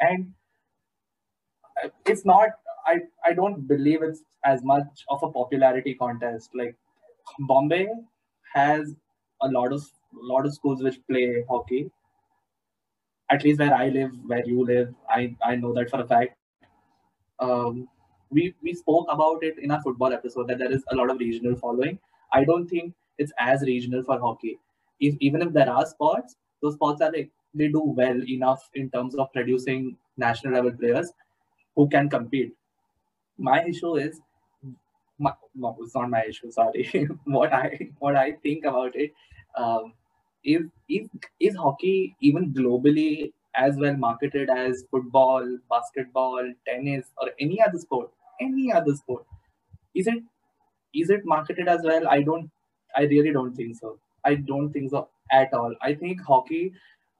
and 0.00 0.32
it's 2.06 2.24
not 2.24 2.50
I, 2.86 3.00
I 3.24 3.32
don't 3.34 3.66
believe 3.66 4.02
it's 4.02 4.22
as 4.44 4.62
much 4.64 5.04
of 5.08 5.22
a 5.22 5.30
popularity 5.30 5.94
contest. 5.94 6.50
Like 6.54 6.76
Bombay 7.40 7.88
has 8.54 8.94
a 9.42 9.48
lot 9.48 9.72
of 9.72 9.84
lot 10.12 10.46
of 10.46 10.54
schools 10.54 10.82
which 10.82 10.98
play 11.08 11.44
hockey. 11.48 11.90
At 13.30 13.44
least 13.44 13.60
where 13.60 13.72
I 13.72 13.88
live, 13.90 14.10
where 14.26 14.44
you 14.44 14.64
live, 14.64 14.92
I, 15.08 15.36
I 15.40 15.54
know 15.54 15.72
that 15.74 15.90
for 15.90 16.00
a 16.00 16.06
fact. 16.08 16.36
Um, 17.38 17.88
we 18.30 18.54
we 18.62 18.74
spoke 18.74 19.06
about 19.10 19.42
it 19.44 19.58
in 19.58 19.70
our 19.70 19.80
football 19.82 20.12
episode 20.12 20.48
that 20.48 20.58
there 20.58 20.72
is 20.72 20.84
a 20.90 20.96
lot 20.96 21.10
of 21.10 21.18
regional 21.18 21.54
following. 21.56 21.98
I 22.32 22.44
don't 22.44 22.66
think 22.68 22.94
it's 23.18 23.32
as 23.38 23.62
regional 23.62 24.02
for 24.02 24.18
hockey. 24.18 24.58
If 25.00 25.16
even 25.20 25.42
if 25.42 25.52
there 25.52 25.70
are 25.70 25.86
sports, 25.86 26.36
those 26.62 26.74
sports 26.74 27.00
are 27.02 27.12
like 27.12 27.30
they 27.54 27.68
do 27.68 27.80
well 27.80 28.20
enough 28.28 28.68
in 28.74 28.90
terms 28.90 29.14
of 29.14 29.32
producing 29.32 29.96
national 30.16 30.54
level 30.54 30.72
players 30.72 31.12
who 31.76 31.88
can 31.88 32.08
compete 32.10 32.54
my 33.38 33.64
issue 33.64 33.96
is 33.96 34.20
my, 35.18 35.32
no, 35.54 35.76
it's 35.80 35.94
not 35.94 36.10
my 36.10 36.24
issue. 36.24 36.50
Sorry. 36.50 37.08
what 37.24 37.52
I 37.52 37.90
what 37.98 38.16
I 38.16 38.32
think 38.32 38.64
about 38.64 38.94
it 38.94 39.12
um, 39.56 39.94
is 40.44 40.62
is 40.88 41.08
is 41.40 41.56
hockey 41.56 42.16
even 42.20 42.52
globally 42.52 43.32
as 43.54 43.76
well 43.78 43.96
marketed 43.96 44.50
as 44.50 44.84
football, 44.90 45.58
basketball, 45.70 46.52
tennis, 46.66 47.06
or 47.18 47.30
any 47.40 47.62
other 47.62 47.78
sport? 47.78 48.10
Any 48.40 48.72
other 48.72 48.94
sport? 48.94 49.24
Is 49.94 50.06
it 50.06 50.22
is 50.94 51.10
it 51.10 51.24
marketed 51.24 51.68
as 51.68 51.82
well? 51.84 52.08
I 52.08 52.22
don't. 52.22 52.50
I 52.96 53.02
really 53.02 53.32
don't 53.32 53.54
think 53.54 53.76
so. 53.76 53.98
I 54.24 54.34
don't 54.36 54.72
think 54.72 54.90
so 54.90 55.08
at 55.30 55.52
all. 55.54 55.74
I 55.82 55.94
think 55.94 56.20
hockey 56.22 56.72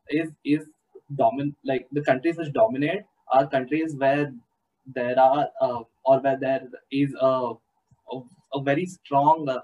is 0.09 0.31
is 0.45 0.67
dominant. 1.15 1.57
Like 1.65 1.87
the 1.93 2.03
countries 2.03 2.37
which 2.37 2.53
dominate 2.53 3.05
are 3.33 3.47
countries 3.49 3.95
where 3.97 4.33
there 4.87 5.19
are 5.19 5.49
uh, 5.61 5.83
or 6.07 6.21
where 6.21 6.39
there 6.39 6.63
is 6.91 7.15
a, 7.21 7.53
a, 8.13 8.21
a 8.55 8.63
very 8.63 8.87
strong 8.87 9.49
uh, 9.49 9.61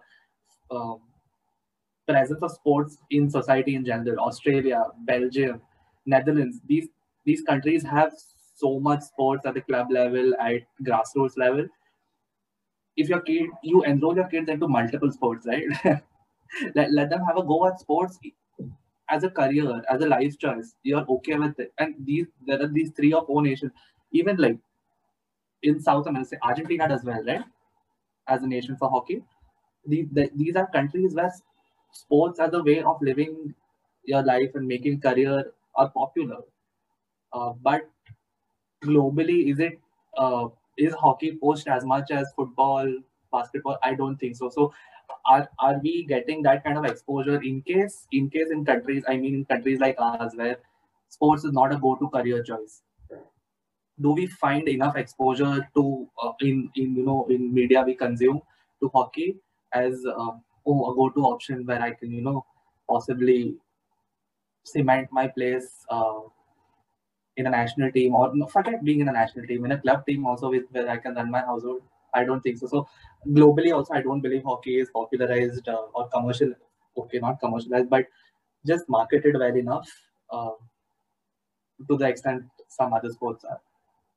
uh, 0.70 0.96
presence 2.06 2.42
of 2.42 2.50
sports 2.50 2.98
in 3.10 3.30
society 3.30 3.74
in 3.74 3.84
general 3.84 4.18
australia 4.20 4.84
belgium 5.10 5.60
netherlands 6.06 6.60
these 6.66 6.88
these 7.24 7.42
countries 7.42 7.82
have 7.84 8.12
so 8.62 8.78
much 8.80 9.02
sports 9.02 9.44
at 9.46 9.54
the 9.54 9.60
club 9.60 9.90
level, 9.90 10.34
at 10.40 10.62
grassroots 10.84 11.36
level. 11.36 11.66
If 12.96 13.08
your 13.08 13.20
kid, 13.20 13.48
you 13.62 13.82
enroll 13.84 14.14
your 14.16 14.28
kids 14.28 14.48
into 14.48 14.68
multiple 14.68 15.10
sports, 15.10 15.46
right? 15.46 15.66
let, 16.74 16.92
let 16.92 17.10
them 17.10 17.24
have 17.24 17.38
a 17.38 17.42
go 17.42 17.66
at 17.66 17.80
sports 17.80 18.18
as 19.08 19.24
a 19.24 19.30
career, 19.30 19.82
as 19.88 20.00
a 20.02 20.06
life 20.06 20.38
choice. 20.38 20.74
You're 20.82 21.06
okay 21.16 21.36
with 21.36 21.58
it. 21.58 21.72
And 21.78 21.94
these 22.04 22.26
there 22.46 22.62
are 22.62 22.68
these 22.68 22.90
three 22.96 23.12
or 23.12 23.24
four 23.26 23.42
nations, 23.42 23.72
even 24.12 24.36
like 24.36 24.58
in 25.62 25.80
South 25.80 26.06
America, 26.06 26.36
Argentina 26.42 26.88
does 26.88 27.04
well, 27.04 27.22
right? 27.24 27.44
As 28.26 28.42
a 28.42 28.46
nation 28.46 28.76
for 28.76 28.90
hockey. 28.90 29.24
These, 29.86 30.08
the, 30.12 30.30
these 30.34 30.56
are 30.56 30.66
countries 30.70 31.14
where 31.14 31.32
sports 31.92 32.40
as 32.40 32.52
a 32.54 32.62
way 32.62 32.82
of 32.82 33.00
living 33.02 33.54
your 34.04 34.22
life 34.24 34.52
and 34.54 34.66
making 34.68 35.00
career 35.00 35.52
are 35.74 35.90
popular. 35.90 36.42
Uh, 37.32 37.52
but 37.62 37.90
globally, 38.84 39.50
is 39.52 39.58
it 39.60 39.80
uh, 40.16 40.48
is 40.78 40.94
hockey 40.94 41.32
pushed 41.32 41.68
as 41.68 41.84
much 41.84 42.10
as 42.10 42.32
football, 42.36 42.92
basketball? 43.32 43.78
I 43.82 43.94
don't 43.94 44.16
think 44.16 44.36
so. 44.36 44.48
So 44.50 44.72
are 45.26 45.48
are 45.58 45.78
we 45.80 46.04
getting 46.06 46.42
that 46.42 46.64
kind 46.64 46.78
of 46.78 46.84
exposure 46.84 47.40
in 47.42 47.62
case 47.62 48.06
in 48.12 48.30
case 48.30 48.50
in 48.50 48.64
countries 48.64 49.04
i 49.08 49.16
mean 49.16 49.34
in 49.36 49.44
countries 49.44 49.80
like 49.80 49.96
ours 50.00 50.32
where 50.36 50.56
sports 51.08 51.44
is 51.44 51.52
not 51.52 51.72
a 51.72 51.78
go-to 51.78 52.08
career 52.10 52.42
choice 52.42 52.82
do 54.02 54.12
we 54.12 54.26
find 54.26 54.68
enough 54.68 54.96
exposure 54.96 55.68
to 55.76 55.84
uh, 56.22 56.32
in 56.40 56.70
in 56.76 56.96
you 56.96 57.04
know 57.04 57.26
in 57.30 57.52
media 57.60 57.82
we 57.82 57.94
consume 57.94 58.40
to 58.80 58.90
hockey 58.94 59.28
as 59.72 60.04
uh, 60.06 60.32
oh 60.66 60.80
a 60.90 60.94
go-to 61.00 61.22
option 61.34 61.64
where 61.66 61.82
i 61.82 61.92
can 61.92 62.10
you 62.12 62.22
know 62.22 62.44
possibly 62.88 63.40
cement 64.64 65.08
my 65.12 65.28
place 65.28 65.86
uh, 65.88 66.20
in 67.36 67.46
a 67.46 67.50
national 67.50 67.90
team 67.92 68.14
or 68.14 68.34
no, 68.34 68.46
forget 68.46 68.82
being 68.84 69.00
in 69.00 69.08
a 69.08 69.12
national 69.12 69.46
team 69.46 69.64
in 69.64 69.72
a 69.72 69.80
club 69.80 70.04
team 70.06 70.26
also 70.26 70.50
with 70.50 70.64
where 70.70 70.88
i 70.90 70.96
can 70.96 71.14
run 71.14 71.30
my 71.30 71.40
household 71.40 71.82
I 72.14 72.24
don't 72.24 72.42
think 72.42 72.58
so. 72.58 72.66
So 72.66 72.86
globally, 73.26 73.74
also, 73.74 73.94
I 73.94 74.02
don't 74.02 74.20
believe 74.20 74.42
hockey 74.44 74.78
is 74.78 74.90
popularized 74.92 75.66
uh, 75.66 75.86
or 75.94 76.10
commercial. 76.10 76.52
Okay, 76.94 77.20
not 77.20 77.40
commercialized, 77.40 77.88
but 77.88 78.04
just 78.66 78.86
marketed 78.86 79.34
well 79.38 79.56
enough 79.56 79.88
uh, 80.30 80.50
to 81.88 81.96
the 81.98 82.08
extent 82.08 82.44
some 82.68 82.92
other 82.94 83.10
sports 83.10 83.44
are. 83.44 83.60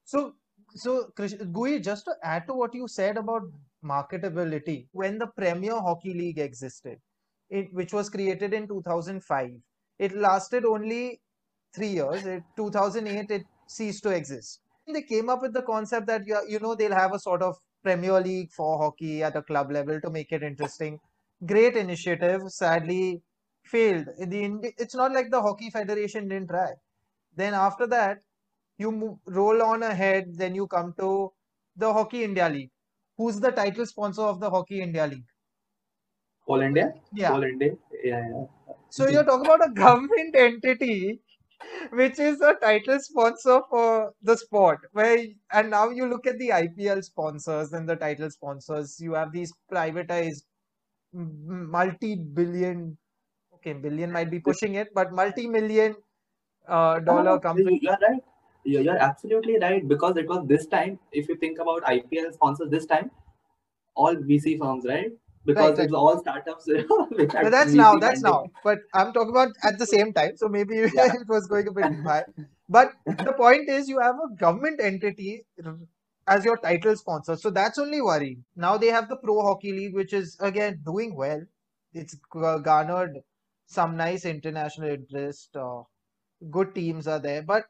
So, 0.06 0.36
so 0.76 1.12
Gui, 1.52 1.80
just 1.80 2.06
to 2.06 2.16
add 2.24 2.48
to 2.48 2.54
what 2.54 2.74
you 2.74 2.88
said 2.88 3.18
about 3.18 3.44
marketability, 3.84 4.88
when 4.92 5.18
the 5.18 5.28
Premier 5.28 5.80
Hockey 5.80 6.14
League 6.14 6.40
existed, 6.40 7.00
it 7.50 7.74
which 7.74 7.94
was 7.94 8.10
created 8.10 8.54
in 8.54 8.68
2005, 8.68 9.52
it 10.00 10.16
lasted 10.16 10.66
only 10.66 11.22
three 11.74 11.88
years. 11.90 12.26
In 12.26 12.44
2008, 12.58 13.32
it 13.32 13.46
ceased 13.68 14.04
to 14.04 14.10
exist. 14.10 14.62
They 14.88 15.02
came 15.02 15.30
up 15.30 15.42
with 15.42 15.54
the 15.54 15.64
concept 15.64 16.08
that 16.08 16.28
you, 16.28 16.40
you 16.48 16.60
know 16.60 16.76
they'll 16.76 16.94
have 16.94 17.14
a 17.14 17.20
sort 17.20 17.42
of 17.42 17.58
Premier 17.84 18.22
League 18.22 18.52
for 18.52 18.78
hockey 18.78 19.24
at 19.24 19.36
a 19.36 19.42
club 19.42 19.72
level 19.72 20.00
to 20.02 20.10
make 20.12 20.32
it 20.32 20.44
interesting. 20.44 21.00
Great 21.46 21.76
initiative. 21.76 22.44
Sadly, 22.52 23.24
failed. 23.64 24.08
The 24.20 24.74
it's 24.78 24.96
not 24.96 25.12
like 25.14 25.32
the 25.32 25.42
Hockey 25.42 25.70
Federation 25.72 26.28
didn't 26.28 26.50
try. 26.50 26.74
Then 27.36 27.54
after 27.54 27.88
that, 27.88 28.20
you 28.78 28.92
move, 28.92 29.18
roll 29.26 29.62
on 29.64 29.84
ahead. 29.84 30.26
Then 30.38 30.56
you 30.56 30.68
come 30.68 30.94
to 31.00 31.32
the 31.76 31.92
Hockey 31.94 32.24
India 32.24 32.50
League. 32.50 32.72
Who's 33.18 33.40
the 33.40 33.52
title 33.52 33.86
sponsor 33.86 34.24
of 34.24 34.40
the 34.40 34.50
Hockey 34.50 34.82
India 34.82 35.08
League? 35.08 35.28
All 36.48 36.62
India. 36.62 36.94
Yeah. 37.14 37.32
All 37.34 37.44
India. 37.44 37.76
Yeah. 38.04 38.30
yeah. 38.30 38.46
So 38.90 39.08
you're 39.08 39.24
talking 39.26 39.46
about 39.46 39.66
a 39.68 39.72
government 39.74 40.36
entity 40.36 41.22
which 41.92 42.20
is 42.20 42.42
a 42.42 42.56
title 42.62 43.00
sponsor 43.00 43.62
for 43.70 44.14
the 44.22 44.38
sport. 44.38 44.80
Where 44.92 45.26
and 45.52 45.70
now 45.72 45.90
you 45.90 46.08
look 46.08 46.28
at 46.28 46.38
the 46.40 46.50
IPL 46.50 47.04
sponsors 47.04 47.74
and 47.74 47.88
the 47.90 47.96
title 47.96 48.30
sponsors. 48.30 49.00
You 49.00 49.14
have 49.14 49.32
these 49.32 49.54
privatized 49.72 50.44
multi-billion. 51.14 52.98
Okay, 53.56 53.74
billion 53.74 54.12
might 54.12 54.30
be 54.32 54.40
pushing 54.40 54.76
it, 54.76 54.90
but 54.94 55.12
multi-million 55.14 55.96
uh, 56.68 57.00
dollar 57.00 57.40
company. 57.40 57.80
You're 57.82 57.98
right. 58.02 58.22
You're 58.66 58.98
absolutely 58.98 59.60
right 59.60 59.88
because 59.88 60.18
it 60.18 60.28
was 60.28 60.48
this 60.48 60.66
time. 60.66 61.00
If 61.12 61.30
you 61.30 61.36
think 61.38 61.60
about 61.60 61.84
IPL 61.84 62.34
sponsors, 62.34 62.70
this 62.70 62.86
time 62.86 63.12
all 63.96 64.16
VC 64.16 64.58
firms, 64.60 64.86
right? 64.88 65.12
because 65.46 65.78
right, 65.78 65.86
it's 65.86 65.94
all 65.94 66.20
startups. 66.20 66.68
but 67.18 67.52
that's 67.52 67.74
now, 67.74 67.96
that's 67.98 68.22
now. 68.22 68.46
But 68.64 68.80
I'm 68.94 69.14
talking 69.14 69.30
about 69.30 69.50
at 69.64 69.78
the 69.78 69.86
same 69.86 70.14
time. 70.14 70.38
So 70.38 70.48
maybe 70.48 70.76
yeah. 70.94 71.14
it 71.14 71.28
was 71.28 71.48
going 71.48 71.68
a 71.68 71.72
bit 71.72 71.86
high. 72.04 72.24
But 72.68 72.94
the 73.06 73.34
point 73.38 73.70
is, 73.70 73.88
you 73.88 74.00
have 74.00 74.16
a 74.16 74.36
government 74.36 74.80
entity 74.82 75.46
as 76.28 76.44
your 76.44 76.58
title 76.58 76.96
sponsor. 76.96 77.36
So 77.36 77.52
that's 77.52 77.78
only 77.78 78.02
worrying. 78.02 78.44
Now 78.56 78.78
they 78.78 78.88
have 78.88 79.08
the 79.08 79.18
Pro 79.18 79.42
Hockey 79.42 79.72
League, 79.72 79.94
which 79.94 80.14
is 80.14 80.36
again 80.40 80.82
doing 80.86 81.16
well. 81.16 81.42
It's 81.94 82.18
garnered 82.34 83.20
some 83.68 83.96
nice 83.96 84.26
international 84.26 84.90
interest. 84.90 85.56
Uh, 85.56 85.84
good 86.50 86.74
teams 86.76 87.08
are 87.08 87.20
there. 87.20 87.44
But 87.44 87.66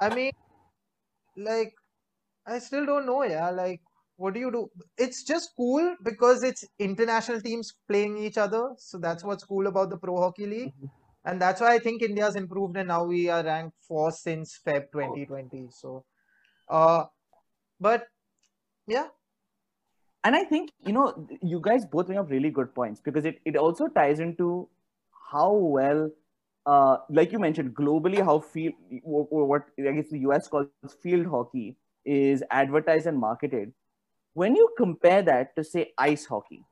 I 0.00 0.14
mean, 0.14 0.32
like, 1.36 1.72
I 2.46 2.58
still 2.58 2.86
don't 2.86 3.06
know, 3.06 3.22
yeah. 3.24 3.50
Like, 3.50 3.80
what 4.16 4.34
do 4.34 4.40
you 4.40 4.50
do? 4.50 4.70
It's 4.96 5.24
just 5.24 5.50
cool 5.56 5.94
because 6.02 6.42
it's 6.42 6.64
international 6.78 7.40
teams 7.40 7.74
playing 7.88 8.18
each 8.18 8.38
other. 8.38 8.70
So 8.78 8.98
that's 8.98 9.24
what's 9.24 9.44
cool 9.44 9.66
about 9.66 9.90
the 9.90 9.96
Pro 9.96 10.20
Hockey 10.20 10.46
League. 10.46 10.72
Mm-hmm. 10.76 10.86
And 11.26 11.42
that's 11.42 11.60
why 11.60 11.74
I 11.74 11.78
think 11.78 12.02
India's 12.02 12.36
improved 12.36 12.76
and 12.76 12.88
now 12.88 13.04
we 13.04 13.28
are 13.28 13.42
ranked 13.42 13.76
fourth 13.86 14.14
since 14.14 14.60
Feb 14.64 14.92
2020. 14.92 15.66
So, 15.70 16.04
uh, 16.68 17.04
but 17.80 18.06
yeah. 18.86 19.08
And 20.22 20.36
I 20.36 20.44
think, 20.44 20.70
you 20.84 20.92
know, 20.92 21.28
you 21.42 21.60
guys 21.60 21.84
both 21.84 22.06
bring 22.06 22.18
up 22.18 22.30
really 22.30 22.50
good 22.50 22.74
points 22.74 23.00
because 23.00 23.24
it, 23.24 23.40
it 23.44 23.56
also 23.56 23.88
ties 23.88 24.20
into 24.20 24.68
how 25.30 25.52
well, 25.52 26.10
uh, 26.66 26.98
like 27.08 27.32
you 27.32 27.38
mentioned, 27.38 27.74
globally, 27.74 28.24
how 28.24 28.40
field, 28.40 28.74
what 29.02 29.64
I 29.78 29.92
guess 29.92 30.10
the 30.10 30.18
US 30.20 30.48
calls 30.48 30.68
field 31.02 31.26
hockey 31.26 31.76
is 32.04 32.42
advertised 32.50 33.06
and 33.06 33.18
marketed. 33.18 33.72
When 34.34 34.54
you 34.56 34.68
compare 34.76 35.22
that 35.22 35.56
to 35.56 35.64
say 35.64 35.92
ice 35.98 36.26
hockey 36.26 36.64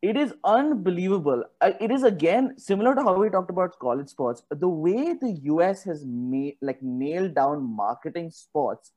it 0.00 0.16
is 0.16 0.32
unbelievable. 0.44 1.42
Uh, 1.60 1.72
it 1.80 1.90
is 1.90 2.04
again 2.04 2.54
similar 2.56 2.94
to 2.94 3.02
how 3.02 3.14
we 3.18 3.30
talked 3.30 3.50
about 3.50 3.78
college 3.80 4.08
sports. 4.08 4.44
The 4.50 4.68
way 4.68 5.14
the 5.14 5.36
us 5.44 5.82
has 5.82 6.04
made 6.06 6.56
like 6.62 6.80
nailed 6.82 7.34
down 7.34 7.64
marketing 7.64 8.30
sports 8.30 8.92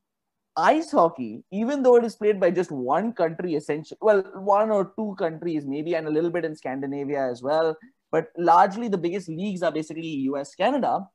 ice 0.58 0.92
hockey 0.92 1.44
even 1.52 1.82
though 1.82 1.96
it 1.96 2.04
is 2.04 2.16
played 2.16 2.40
by 2.40 2.52
just 2.52 2.72
one 2.72 3.14
country 3.14 3.56
essentially 3.56 3.98
well 4.02 4.22
one 4.36 4.70
or 4.70 4.92
two 4.98 5.16
countries 5.18 5.66
maybe 5.66 5.96
and 5.96 6.08
a 6.08 6.10
little 6.10 6.30
bit 6.30 6.44
in 6.44 6.56
scandinavia 6.56 7.26
as 7.26 7.42
well 7.42 7.76
but 8.12 8.28
largely 8.38 8.88
the 8.88 8.98
biggest 8.98 9.30
leagues 9.30 9.64
are 9.64 9.72
basically 9.72 10.30
us 10.36 10.54
canada. 10.56 11.08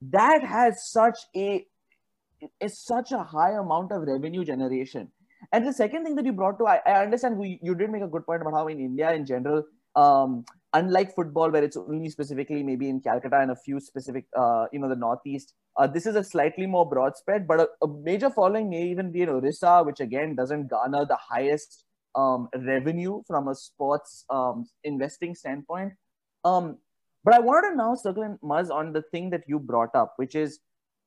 That 0.00 0.44
has 0.44 0.88
such 0.90 1.18
a 1.34 1.66
is 2.60 2.78
such 2.78 3.12
a 3.12 3.22
high 3.22 3.52
amount 3.52 3.92
of 3.92 4.02
revenue 4.02 4.44
generation. 4.44 5.10
And 5.52 5.66
the 5.66 5.72
second 5.72 6.04
thing 6.04 6.14
that 6.16 6.24
you 6.24 6.32
brought 6.32 6.58
to, 6.58 6.66
I, 6.66 6.80
I 6.86 7.02
understand 7.02 7.38
we, 7.38 7.58
you 7.62 7.74
did 7.74 7.90
make 7.90 8.02
a 8.02 8.08
good 8.08 8.26
point 8.26 8.42
about 8.42 8.54
how 8.54 8.68
in 8.68 8.80
India 8.80 9.12
in 9.12 9.24
general, 9.24 9.64
um, 9.94 10.44
unlike 10.74 11.14
football 11.14 11.50
where 11.50 11.62
it's 11.62 11.76
only 11.76 12.08
specifically 12.10 12.62
maybe 12.62 12.88
in 12.88 13.00
Calcutta 13.00 13.40
and 13.40 13.50
a 13.50 13.56
few 13.56 13.80
specific, 13.80 14.26
uh, 14.36 14.66
you 14.72 14.78
know, 14.78 14.88
the 14.88 14.96
Northeast, 14.96 15.54
uh, 15.76 15.86
this 15.86 16.06
is 16.06 16.16
a 16.16 16.24
slightly 16.24 16.66
more 16.66 16.88
broad 16.88 17.16
spread, 17.16 17.46
but 17.46 17.60
a, 17.60 17.68
a, 17.82 17.88
major 17.88 18.30
following 18.30 18.68
may 18.70 18.82
even 18.84 19.12
be 19.12 19.22
in 19.22 19.28
Orissa, 19.28 19.82
which 19.84 20.00
again 20.00 20.34
doesn't 20.34 20.68
garner 20.68 21.04
the 21.04 21.16
highest 21.16 21.85
um, 22.16 22.48
revenue 22.56 23.22
from 23.26 23.48
a 23.48 23.54
sports 23.54 24.24
um, 24.30 24.66
investing 24.84 25.34
standpoint. 25.34 25.92
Um, 26.44 26.78
but 27.24 27.34
I 27.34 27.40
wanted 27.40 27.70
to 27.70 27.76
now 27.76 27.94
circle 27.94 28.22
in 28.22 28.38
Muzz 28.42 28.70
on 28.70 28.92
the 28.92 29.02
thing 29.02 29.30
that 29.30 29.42
you 29.46 29.58
brought 29.58 29.94
up, 29.94 30.14
which 30.16 30.34
is 30.34 30.60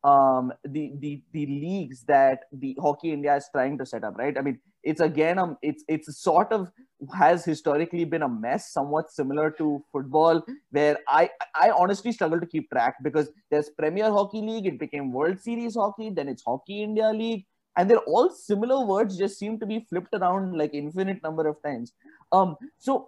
um, 0.04 0.54
the 0.64 0.94
the 1.00 1.22
the 1.34 1.46
leagues 1.46 2.04
that 2.06 2.42
the 2.54 2.78
Hockey 2.80 3.12
India 3.12 3.36
is 3.36 3.50
trying 3.52 3.78
to 3.78 3.86
set 3.86 4.04
up, 4.04 4.18
right? 4.18 4.38
I 4.38 4.42
mean, 4.42 4.60
it's 4.84 5.02
again 5.02 5.40
um, 5.40 5.58
it's 5.62 5.84
it's 5.88 6.22
sort 6.22 6.52
of 6.52 6.72
has 7.14 7.46
historically 7.46 8.06
been 8.06 8.22
a 8.22 8.30
mess, 8.30 8.72
somewhat 8.72 9.12
similar 9.12 9.52
to 9.52 9.84
football, 9.92 10.44
where 10.72 10.98
I 11.08 11.30
I 11.56 11.72
honestly 11.72 12.12
struggle 12.12 12.40
to 12.40 12.46
keep 12.46 12.70
track 12.70 12.96
because 13.04 13.30
there's 13.52 13.70
Premier 13.70 14.12
Hockey 14.12 14.42
League, 14.42 14.68
it 14.68 14.80
became 14.80 15.12
World 15.12 15.40
Series 15.42 15.76
Hockey, 15.76 16.10
then 16.10 16.28
it's 16.28 16.44
Hockey 16.44 16.84
India 16.84 17.12
League, 17.12 17.46
and 17.78 17.90
they're 17.90 17.98
all 18.00 18.30
similar 18.30 18.86
words, 18.86 19.18
just 19.18 19.40
seem 19.40 19.60
to 19.60 19.66
be 19.66 19.86
flipped 19.90 20.14
around 20.14 20.58
like 20.58 20.74
infinite 20.74 21.22
number 21.24 21.48
of 21.48 21.62
times. 21.64 21.94
Um, 22.32 22.56
so 22.78 23.06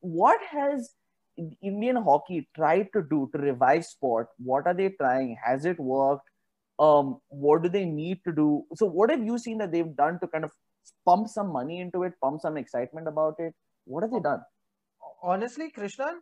what 0.00 0.40
has 0.50 0.94
Indian 1.62 1.96
hockey 1.96 2.48
tried 2.54 2.88
to 2.94 3.02
do 3.02 3.30
to 3.32 3.38
revive 3.38 3.84
sport? 3.84 4.28
What 4.38 4.66
are 4.66 4.74
they 4.74 4.90
trying? 4.90 5.36
Has 5.44 5.64
it 5.64 5.78
worked? 5.78 6.28
Um, 6.78 7.20
what 7.28 7.62
do 7.62 7.68
they 7.68 7.84
need 7.84 8.20
to 8.24 8.32
do? 8.32 8.64
So, 8.76 8.86
what 8.86 9.10
have 9.10 9.24
you 9.24 9.38
seen 9.38 9.58
that 9.58 9.72
they've 9.72 9.96
done 9.96 10.20
to 10.20 10.28
kind 10.28 10.44
of 10.44 10.52
pump 11.04 11.28
some 11.28 11.52
money 11.52 11.80
into 11.80 12.04
it, 12.04 12.12
pump 12.20 12.40
some 12.40 12.56
excitement 12.56 13.08
about 13.08 13.34
it? 13.38 13.52
What 13.84 14.02
have 14.02 14.12
they 14.12 14.20
done? 14.20 14.42
Honestly, 15.22 15.72
Krishnan, 15.76 16.18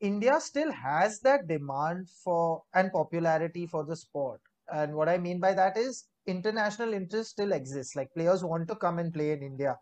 India 0.00 0.38
still 0.40 0.70
has 0.70 1.20
that 1.20 1.48
demand 1.48 2.08
for 2.22 2.62
and 2.74 2.92
popularity 2.92 3.66
for 3.66 3.84
the 3.84 3.96
sport. 3.96 4.40
And 4.72 4.94
what 4.94 5.08
I 5.08 5.18
mean 5.18 5.40
by 5.40 5.54
that 5.54 5.76
is 5.76 6.04
international 6.26 6.92
interest 6.94 7.30
still 7.30 7.52
exists. 7.52 7.96
Like 7.96 8.12
players 8.14 8.44
want 8.44 8.68
to 8.68 8.76
come 8.76 8.98
and 8.98 9.12
play 9.12 9.32
in 9.32 9.42
India 9.42 9.76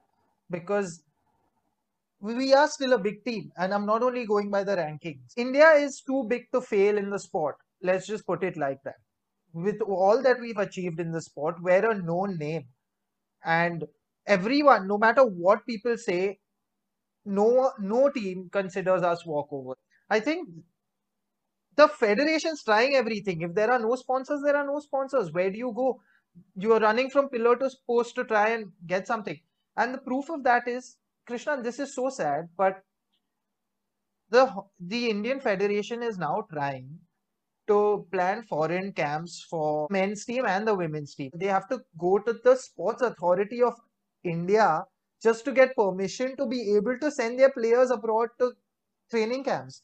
because 0.50 1.02
we 2.20 2.54
are 2.54 2.68
still 2.68 2.92
a 2.94 2.98
big 2.98 3.24
team. 3.24 3.52
And 3.56 3.74
I'm 3.74 3.86
not 3.86 4.02
only 4.02 4.26
going 4.26 4.50
by 4.50 4.64
the 4.64 4.76
rankings. 4.76 5.32
India 5.36 5.70
is 5.72 6.00
too 6.00 6.24
big 6.28 6.50
to 6.52 6.60
fail 6.60 6.96
in 6.98 7.10
the 7.10 7.18
sport. 7.18 7.56
Let's 7.82 8.06
just 8.06 8.26
put 8.26 8.42
it 8.42 8.56
like 8.56 8.82
that. 8.84 8.96
With 9.52 9.80
all 9.82 10.22
that 10.22 10.40
we've 10.40 10.58
achieved 10.58 11.00
in 11.00 11.12
the 11.12 11.20
sport, 11.22 11.56
we're 11.62 11.90
a 11.90 11.94
known 11.94 12.38
name. 12.38 12.68
And 13.44 13.84
everyone, 14.26 14.88
no 14.88 14.98
matter 14.98 15.24
what 15.24 15.66
people 15.66 15.96
say, 15.98 16.40
no 17.26 17.72
no 17.78 18.10
team 18.10 18.48
considers 18.50 19.02
us 19.02 19.26
walkover. 19.26 19.74
I 20.10 20.20
think 20.20 20.48
the 21.76 21.88
federation's 21.88 22.62
trying 22.62 22.94
everything. 22.94 23.42
If 23.42 23.54
there 23.54 23.70
are 23.70 23.78
no 23.78 23.94
sponsors, 23.96 24.40
there 24.42 24.56
are 24.56 24.66
no 24.66 24.78
sponsors. 24.80 25.32
Where 25.32 25.50
do 25.50 25.58
you 25.58 25.72
go? 25.74 26.00
You 26.56 26.72
are 26.74 26.80
running 26.80 27.10
from 27.10 27.28
pillar 27.28 27.56
to 27.56 27.70
post 27.86 28.14
to 28.16 28.24
try 28.24 28.50
and 28.50 28.72
get 28.86 29.06
something. 29.06 29.40
And 29.76 29.94
the 29.94 29.98
proof 29.98 30.30
of 30.30 30.42
that 30.44 30.68
is, 30.68 30.96
Krishna, 31.26 31.62
this 31.62 31.78
is 31.78 31.94
so 31.94 32.10
sad, 32.10 32.48
but 32.56 32.82
the 34.28 34.44
the 34.78 35.08
Indian 35.08 35.40
Federation 35.40 36.02
is 36.02 36.18
now 36.18 36.46
trying 36.52 37.00
to 37.68 38.06
plan 38.12 38.42
foreign 38.44 38.92
camps 38.92 39.46
for 39.50 39.88
men's 39.90 40.24
team 40.26 40.46
and 40.46 40.66
the 40.68 40.74
women's 40.74 41.14
team. 41.14 41.30
They 41.34 41.46
have 41.46 41.68
to 41.70 41.84
go 41.98 42.18
to 42.18 42.34
the 42.44 42.56
Sports 42.56 43.02
Authority 43.02 43.62
of 43.62 43.74
India 44.24 44.84
just 45.22 45.44
to 45.46 45.52
get 45.52 45.76
permission 45.76 46.36
to 46.36 46.46
be 46.46 46.74
able 46.76 46.98
to 47.00 47.10
send 47.10 47.38
their 47.38 47.52
players 47.52 47.90
abroad 47.90 48.30
to 48.40 48.52
training 49.10 49.44
camps. 49.44 49.82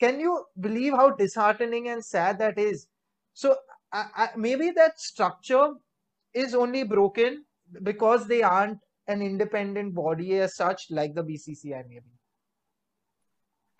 Can 0.00 0.18
you 0.18 0.44
believe 0.58 0.92
how 0.94 1.10
disheartening 1.10 1.88
and 1.88 2.04
sad 2.04 2.38
that 2.40 2.58
is? 2.58 2.88
So 3.32 3.56
I, 3.92 4.06
I, 4.16 4.28
maybe 4.36 4.70
that 4.72 5.00
structure 5.00 5.72
is 6.34 6.54
only 6.54 6.82
broken 6.82 7.44
because 7.82 8.26
they 8.26 8.42
aren't 8.42 8.78
an 9.06 9.22
independent 9.22 9.94
body 9.94 10.38
as 10.38 10.56
such, 10.56 10.90
like 10.90 11.14
the 11.14 11.22
BCCI 11.22 11.84
maybe. 11.88 12.04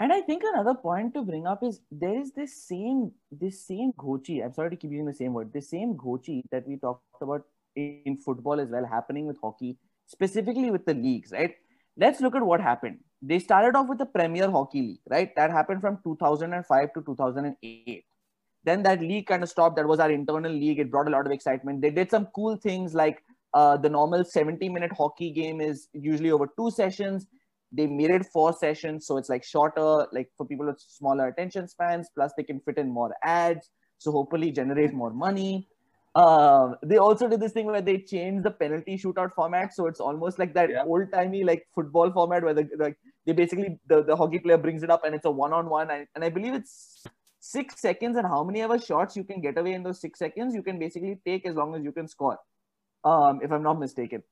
And 0.00 0.12
I 0.12 0.20
think 0.20 0.42
another 0.44 0.74
point 0.74 1.12
to 1.14 1.22
bring 1.22 1.46
up 1.46 1.62
is 1.62 1.80
there 1.90 2.20
is 2.20 2.32
this 2.32 2.64
same 2.64 3.10
this 3.32 3.66
same 3.66 3.92
gochi. 3.98 4.44
I'm 4.44 4.54
sorry 4.54 4.70
to 4.70 4.76
keep 4.76 4.92
using 4.92 5.06
the 5.06 5.12
same 5.12 5.32
word. 5.32 5.52
The 5.52 5.60
same 5.60 5.94
gochi 5.94 6.42
that 6.52 6.66
we 6.68 6.76
talked 6.76 7.02
about 7.20 7.42
in 7.74 8.16
football 8.24 8.60
as 8.60 8.70
well 8.70 8.86
happening 8.86 9.26
with 9.26 9.38
hockey, 9.42 9.76
specifically 10.06 10.70
with 10.70 10.86
the 10.86 10.94
leagues, 10.94 11.32
right? 11.32 11.54
Let's 11.96 12.20
look 12.20 12.36
at 12.36 12.46
what 12.46 12.60
happened. 12.60 12.98
They 13.20 13.40
started 13.40 13.76
off 13.76 13.88
with 13.88 13.98
the 13.98 14.06
Premier 14.06 14.48
Hockey 14.48 14.82
League, 14.82 15.00
right? 15.10 15.34
That 15.34 15.50
happened 15.50 15.80
from 15.80 15.98
2005 16.04 16.92
to 16.94 17.02
2008. 17.02 18.04
Then 18.68 18.82
that 18.84 19.00
league 19.00 19.26
kind 19.26 19.42
of 19.42 19.48
stopped. 19.48 19.76
That 19.76 19.88
was 19.92 20.00
our 20.00 20.10
internal 20.10 20.52
league. 20.52 20.78
It 20.84 20.90
brought 20.90 21.08
a 21.08 21.14
lot 21.16 21.26
of 21.26 21.32
excitement. 21.32 21.82
They 21.82 21.90
did 21.90 22.10
some 22.10 22.26
cool 22.38 22.56
things 22.68 22.94
like 23.02 23.22
uh, 23.54 23.76
the 23.76 23.88
normal 23.88 24.24
70 24.24 24.68
minute 24.68 24.92
hockey 24.92 25.30
game 25.30 25.60
is 25.60 25.88
usually 25.92 26.30
over 26.30 26.48
two 26.56 26.70
sessions 26.70 27.26
they 27.72 27.86
made 27.86 28.10
it 28.10 28.24
four 28.32 28.52
sessions 28.52 29.06
so 29.06 29.16
it's 29.18 29.28
like 29.28 29.44
shorter 29.44 30.06
like 30.12 30.30
for 30.36 30.46
people 30.46 30.66
with 30.66 30.80
smaller 30.80 31.28
attention 31.28 31.68
spans 31.68 32.08
plus 32.14 32.32
they 32.36 32.42
can 32.42 32.60
fit 32.60 32.78
in 32.78 32.90
more 32.90 33.14
ads 33.22 33.70
so 33.98 34.10
hopefully 34.10 34.50
generate 34.50 34.92
more 34.92 35.10
money 35.10 35.68
uh, 36.14 36.74
they 36.82 36.96
also 36.96 37.28
did 37.28 37.40
this 37.40 37.52
thing 37.52 37.66
where 37.66 37.82
they 37.82 37.98
changed 37.98 38.44
the 38.44 38.50
penalty 38.50 38.96
shootout 38.96 39.32
format 39.34 39.74
so 39.74 39.86
it's 39.86 40.00
almost 40.00 40.38
like 40.38 40.54
that 40.54 40.70
Yeah. 40.70 40.84
old 40.84 41.12
timey 41.12 41.44
like 41.44 41.66
football 41.74 42.10
format 42.10 42.42
where 42.42 42.54
the 42.54 42.68
like 42.78 42.96
they 43.26 43.32
basically 43.32 43.78
the, 43.86 44.02
the 44.02 44.16
hockey 44.16 44.38
player 44.38 44.58
brings 44.58 44.82
it 44.82 44.90
up 44.90 45.04
and 45.04 45.14
it's 45.14 45.26
a 45.26 45.30
one-on-one 45.30 45.90
and, 45.90 46.06
and 46.14 46.24
i 46.24 46.30
believe 46.30 46.54
it's 46.54 47.04
six 47.40 47.80
seconds 47.80 48.16
and 48.16 48.26
how 48.26 48.42
many 48.44 48.62
ever 48.62 48.78
shots 48.78 49.16
you 49.16 49.24
can 49.24 49.40
get 49.40 49.58
away 49.58 49.72
in 49.72 49.82
those 49.82 50.00
six 50.00 50.18
seconds 50.18 50.54
you 50.54 50.62
can 50.62 50.78
basically 50.78 51.18
take 51.24 51.46
as 51.46 51.54
long 51.54 51.74
as 51.74 51.82
you 51.82 51.92
can 51.92 52.08
score 52.08 52.38
um, 53.04 53.40
if 53.42 53.52
i'm 53.52 53.62
not 53.62 53.78
mistaken. 53.78 54.22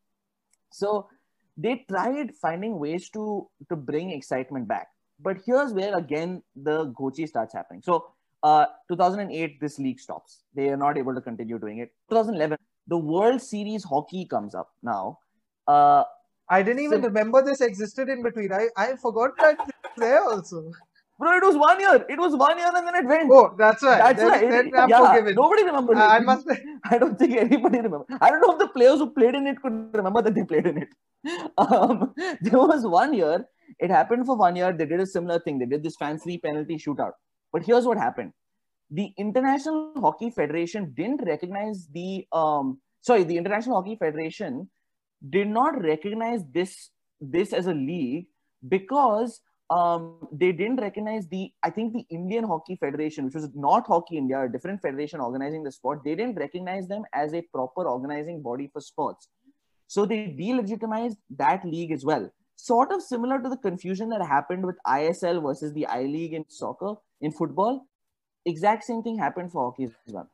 So 0.72 1.08
they 1.56 1.84
tried 1.88 2.34
finding 2.34 2.78
ways 2.78 3.08
to 3.10 3.48
to 3.68 3.76
bring 3.76 4.10
excitement 4.10 4.68
back. 4.68 4.88
But 5.20 5.38
here's 5.46 5.72
where 5.72 5.96
again 5.96 6.42
the 6.54 6.86
gochi 6.86 7.26
starts 7.28 7.54
happening. 7.54 7.82
So 7.82 8.12
uh 8.42 8.66
2008 8.88 9.60
this 9.60 9.78
league 9.78 10.00
stops. 10.00 10.42
They 10.54 10.68
are 10.68 10.76
not 10.76 10.98
able 10.98 11.14
to 11.14 11.20
continue 11.20 11.58
doing 11.58 11.78
it. 11.78 11.92
2011 12.10 12.58
the 12.88 12.98
world 12.98 13.40
series 13.40 13.84
hockey 13.84 14.26
comes 14.26 14.54
up 14.54 14.70
now. 14.82 15.18
Uh 15.66 16.04
I 16.48 16.62
didn't 16.62 16.82
even 16.82 17.02
Sim- 17.02 17.12
remember 17.12 17.42
this 17.42 17.60
existed 17.60 18.08
in 18.08 18.22
between. 18.22 18.52
I, 18.52 18.68
I 18.76 18.96
forgot 18.96 19.30
that 19.38 19.58
there 19.96 20.22
also. 20.22 20.70
Bro 21.18 21.36
it 21.36 21.44
was 21.48 21.56
one 21.56 21.78
year 21.80 22.04
it 22.14 22.18
was 22.18 22.34
one 22.36 22.58
year 22.58 22.70
and 22.74 22.86
then 22.86 22.94
it 23.00 23.06
went 23.12 23.30
Oh, 23.32 23.54
that's 23.58 23.82
right. 23.82 23.98
that's 23.98 24.18
then, 24.20 24.30
right 24.30 24.50
then 24.50 24.70
I'm 24.82 24.88
yeah, 24.88 25.06
forgiven. 25.06 25.34
nobody 25.34 25.64
remembered 25.64 25.96
I, 25.96 26.16
I 26.16 26.20
must 26.20 26.46
I 26.90 26.98
don't 26.98 27.18
think 27.18 27.36
anybody 27.36 27.78
remember. 27.80 28.04
I 28.20 28.30
don't 28.30 28.40
know 28.40 28.52
if 28.52 28.58
the 28.58 28.68
players 28.68 28.98
who 29.00 29.10
played 29.10 29.34
in 29.34 29.46
it 29.46 29.60
could 29.62 29.76
remember 30.00 30.22
that 30.22 30.34
they 30.34 30.44
played 30.44 30.66
in 30.66 30.78
it. 30.84 30.88
Um, 31.58 32.14
there 32.40 32.58
was 32.58 32.86
one 32.86 33.12
year, 33.14 33.46
it 33.80 33.90
happened 33.90 34.26
for 34.26 34.36
one 34.36 34.54
year. 34.54 34.72
They 34.72 34.86
did 34.86 35.00
a 35.00 35.06
similar 35.06 35.38
thing. 35.40 35.58
They 35.58 35.66
did 35.66 35.82
this 35.82 35.96
fancy 35.96 36.38
penalty 36.38 36.76
shootout. 36.76 37.12
But 37.52 37.64
here's 37.64 37.84
what 37.84 37.98
happened: 37.98 38.32
the 38.90 39.06
International 39.18 39.92
Hockey 40.04 40.30
Federation 40.30 40.92
didn't 40.96 41.24
recognize 41.26 41.88
the 41.92 42.26
um, 42.32 42.80
sorry, 43.00 43.24
the 43.24 43.36
International 43.38 43.76
Hockey 43.80 43.96
Federation 43.96 44.68
did 45.30 45.48
not 45.48 45.82
recognize 45.82 46.44
this 46.52 46.90
this 47.20 47.52
as 47.52 47.66
a 47.66 47.74
league 47.74 48.26
because 48.68 49.40
um, 49.70 50.28
they 50.30 50.52
didn't 50.52 50.80
recognize 50.80 51.26
the 51.28 51.50
I 51.62 51.70
think 51.70 51.92
the 51.92 52.06
Indian 52.10 52.44
Hockey 52.44 52.76
Federation, 52.76 53.24
which 53.24 53.34
was 53.34 53.48
not 53.54 53.86
Hockey 53.86 54.16
India, 54.16 54.42
a 54.42 54.48
different 54.48 54.80
federation 54.80 55.20
organizing 55.20 55.64
the 55.64 55.72
sport, 55.72 56.02
they 56.04 56.14
didn't 56.14 56.36
recognize 56.36 56.86
them 56.86 57.04
as 57.12 57.34
a 57.34 57.42
proper 57.42 57.86
organizing 57.88 58.42
body 58.42 58.68
for 58.72 58.80
sports. 58.80 59.28
So 59.88 60.06
they 60.06 60.36
delegitimized 60.38 61.16
that 61.36 61.64
league 61.64 61.92
as 61.92 62.04
well. 62.04 62.30
Sort 62.56 62.92
of 62.92 63.02
similar 63.02 63.40
to 63.42 63.48
the 63.48 63.56
confusion 63.56 64.08
that 64.10 64.22
happened 64.24 64.64
with 64.64 64.76
ISL 64.86 65.42
versus 65.42 65.72
the 65.72 65.86
I 65.86 66.02
League 66.02 66.32
in 66.32 66.44
soccer, 66.48 66.94
in 67.20 67.32
football. 67.32 67.86
Exact 68.44 68.84
same 68.84 69.02
thing 69.02 69.18
happened 69.18 69.52
for 69.52 69.64
hockey 69.64 69.84
as 69.84 70.14
well. 70.14 70.28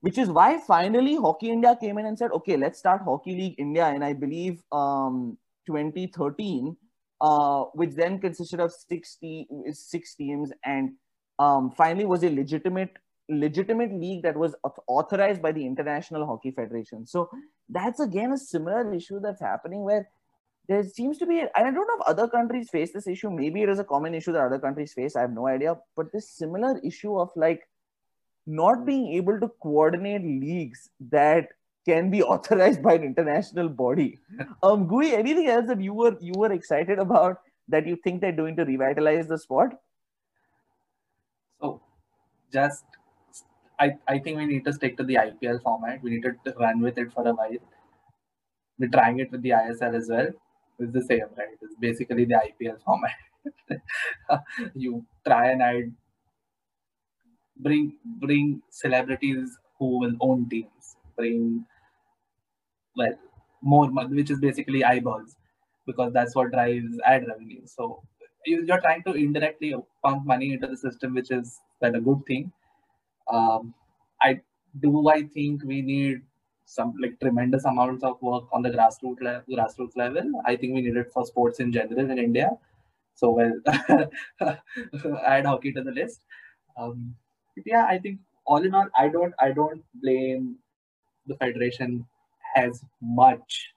Which 0.00 0.18
is 0.18 0.28
why 0.28 0.58
finally 0.58 1.16
Hockey 1.16 1.50
India 1.50 1.76
came 1.80 1.98
in 1.98 2.06
and 2.06 2.18
said, 2.18 2.30
okay, 2.32 2.56
let's 2.56 2.78
start 2.78 3.02
Hockey 3.02 3.34
League 3.34 3.54
India. 3.58 3.86
And 3.86 4.04
I 4.04 4.12
believe 4.14 4.62
um, 4.72 5.38
2013 5.66 6.76
uh, 7.24 7.64
which 7.80 7.94
then 7.94 8.18
consisted 8.18 8.60
of 8.60 8.70
six, 8.70 9.18
six 9.72 10.14
teams 10.14 10.52
and 10.64 10.92
um, 11.38 11.70
finally 11.70 12.04
was 12.04 12.22
a 12.22 12.30
legitimate 12.30 12.90
legitimate 13.30 13.92
league 13.98 14.22
that 14.22 14.36
was 14.36 14.54
authorized 14.86 15.40
by 15.40 15.50
the 15.50 15.64
International 15.64 16.26
Hockey 16.26 16.50
Federation. 16.50 17.06
So 17.06 17.30
that's 17.70 18.00
again 18.00 18.32
a 18.32 18.36
similar 18.36 18.92
issue 18.92 19.20
that's 19.20 19.40
happening 19.40 19.82
where 19.84 20.06
there 20.68 20.82
seems 20.82 21.16
to 21.18 21.26
be, 21.26 21.40
and 21.40 21.48
I 21.54 21.62
don't 21.62 21.74
know 21.74 21.96
if 22.00 22.06
other 22.06 22.28
countries 22.28 22.68
face 22.70 22.92
this 22.92 23.06
issue. 23.06 23.30
Maybe 23.30 23.62
it 23.62 23.70
is 23.70 23.78
a 23.78 23.84
common 23.84 24.14
issue 24.14 24.32
that 24.32 24.44
other 24.44 24.58
countries 24.58 24.92
face. 24.92 25.16
I 25.16 25.22
have 25.22 25.32
no 25.32 25.46
idea. 25.46 25.76
But 25.96 26.12
this 26.12 26.28
similar 26.28 26.78
issue 26.84 27.18
of 27.18 27.30
like 27.36 27.66
not 28.46 28.84
being 28.84 29.08
able 29.14 29.40
to 29.40 29.50
coordinate 29.62 30.22
leagues 30.22 30.90
that 31.10 31.48
can 31.86 32.10
be 32.10 32.22
authorized 32.34 32.82
by 32.82 32.94
an 32.94 33.04
international 33.04 33.68
body. 33.68 34.20
Um, 34.62 34.86
Gui, 34.86 35.14
anything 35.14 35.48
else 35.48 35.66
that 35.66 35.80
you 35.80 35.94
were 35.94 36.16
you 36.20 36.32
were 36.36 36.52
excited 36.52 36.98
about 36.98 37.38
that 37.68 37.86
you 37.86 37.96
think 37.96 38.20
they're 38.20 38.32
doing 38.32 38.56
to 38.56 38.64
revitalize 38.64 39.28
the 39.28 39.38
sport? 39.38 39.74
So 41.60 41.80
just 42.52 42.84
I, 43.78 43.96
I 44.08 44.18
think 44.18 44.38
we 44.38 44.46
need 44.46 44.64
to 44.64 44.72
stick 44.72 44.96
to 44.96 45.04
the 45.04 45.14
IPL 45.14 45.62
format. 45.62 46.02
We 46.02 46.10
need 46.10 46.22
to 46.22 46.54
run 46.58 46.80
with 46.80 46.98
it 46.98 47.12
for 47.12 47.26
a 47.26 47.32
while. 47.32 47.62
We're 48.78 48.90
trying 48.90 49.18
it 49.18 49.30
with 49.30 49.42
the 49.42 49.50
ISL 49.50 49.94
as 49.94 50.08
well. 50.08 50.28
It's 50.78 50.92
the 50.92 51.02
same, 51.02 51.26
right? 51.36 51.56
It's 51.60 51.74
basically 51.78 52.24
the 52.24 52.40
IPL 52.46 52.78
format. 52.84 54.42
you 54.74 55.04
try 55.26 55.50
and 55.50 55.62
add 55.62 55.92
bring 57.58 57.96
bring 58.04 58.62
celebrities 58.70 59.56
who 59.78 59.98
will 60.00 60.14
own 60.20 60.48
teams. 60.48 60.96
Bring 61.16 61.64
well 62.96 63.14
more 63.62 63.86
which 63.90 64.30
is 64.30 64.40
basically 64.40 64.84
eyeballs, 64.84 65.36
because 65.86 66.12
that's 66.12 66.34
what 66.34 66.50
drives 66.52 66.98
ad 67.04 67.26
revenue. 67.28 67.62
So 67.66 68.02
you- 68.46 68.64
you're 68.66 68.80
trying 68.80 69.02
to 69.04 69.12
indirectly 69.14 69.74
pump 70.04 70.26
money 70.26 70.52
into 70.54 70.66
the 70.66 70.76
system, 70.76 71.14
which 71.14 71.30
is 71.30 71.60
well, 71.80 71.94
a 71.96 72.00
good 72.00 72.24
thing. 72.26 72.52
Um, 73.28 73.74
I 74.22 74.40
do. 74.80 75.08
I 75.08 75.22
think 75.24 75.64
we 75.64 75.82
need 75.82 76.22
some 76.66 76.94
like 77.00 77.18
tremendous 77.20 77.64
amounts 77.64 78.02
of 78.04 78.20
work 78.22 78.44
on 78.52 78.62
the 78.62 78.70
grassroots 78.70 79.44
grassroots 79.50 79.96
level. 79.96 80.30
I 80.44 80.56
think 80.56 80.74
we 80.74 80.82
need 80.82 80.96
it 80.96 81.12
for 81.12 81.24
sports 81.24 81.60
in 81.60 81.72
general 81.72 82.10
in 82.10 82.18
India. 82.18 82.50
So 83.14 83.30
well, 83.30 83.52
add 85.26 85.46
hockey 85.46 85.72
to 85.72 85.82
the 85.82 85.92
list. 85.92 86.24
Um, 86.76 87.14
yeah, 87.64 87.86
I 87.86 87.98
think 87.98 88.20
all 88.46 88.62
in 88.64 88.74
all, 88.74 88.88
I 88.98 89.08
don't 89.08 89.34
I 89.38 89.52
don't 89.52 89.84
blame 89.94 90.58
the 91.26 91.36
federation 91.36 92.06
as 92.56 92.82
much 93.00 93.70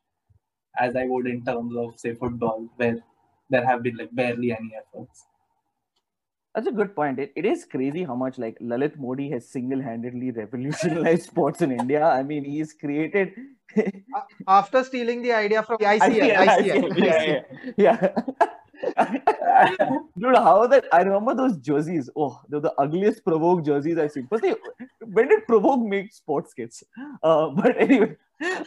as 0.80 0.96
I 0.96 1.06
would 1.06 1.28
in 1.28 1.44
terms 1.44 1.76
of 1.76 2.00
say 2.00 2.14
football, 2.14 2.70
where 2.76 2.98
there 3.50 3.66
have 3.66 3.84
been 3.84 3.98
like 3.98 4.14
barely 4.14 4.52
any 4.52 4.72
efforts. 4.78 5.26
That's 6.54 6.68
a 6.68 6.72
good 6.72 6.96
point. 6.96 7.20
It, 7.20 7.34
it 7.36 7.46
is 7.46 7.66
crazy 7.66 8.04
how 8.04 8.16
much 8.16 8.40
like 8.40 8.58
Lalit 8.60 8.98
Modi 8.98 9.30
has 9.30 9.48
single-handedly 9.48 10.32
revolutionized 10.32 11.24
sports 11.32 11.62
in 11.62 11.72
India. 11.72 12.04
I 12.04 12.24
mean, 12.24 12.44
he's 12.44 12.74
created. 12.74 13.34
After 14.48 14.84
stealing 14.84 15.22
the 15.22 15.34
idea 15.34 15.62
from 15.62 15.78
the 15.80 15.86
ICL, 15.86 16.36
ICL, 16.36 16.98
yeah, 16.98 17.42
yeah, 17.78 18.12
yeah. 18.38 18.48
Dude, 20.18 20.36
how 20.36 20.68
that? 20.68 20.86
I 20.92 21.02
remember 21.02 21.36
those 21.36 21.58
jerseys. 21.58 22.10
Oh, 22.16 22.40
they're 22.50 22.60
the 22.60 22.74
ugliest 22.78 23.24
Provogue 23.24 23.66
jerseys 23.66 23.98
I've 23.98 24.12
seen. 24.12 24.28
Firstly, 24.30 24.56
when 25.00 25.28
did 25.28 25.46
Provogue 25.48 25.86
make 25.86 26.14
sports 26.14 26.54
kits? 26.54 26.84
Uh, 27.24 27.50
but 27.50 27.80
anyway, 27.80 28.16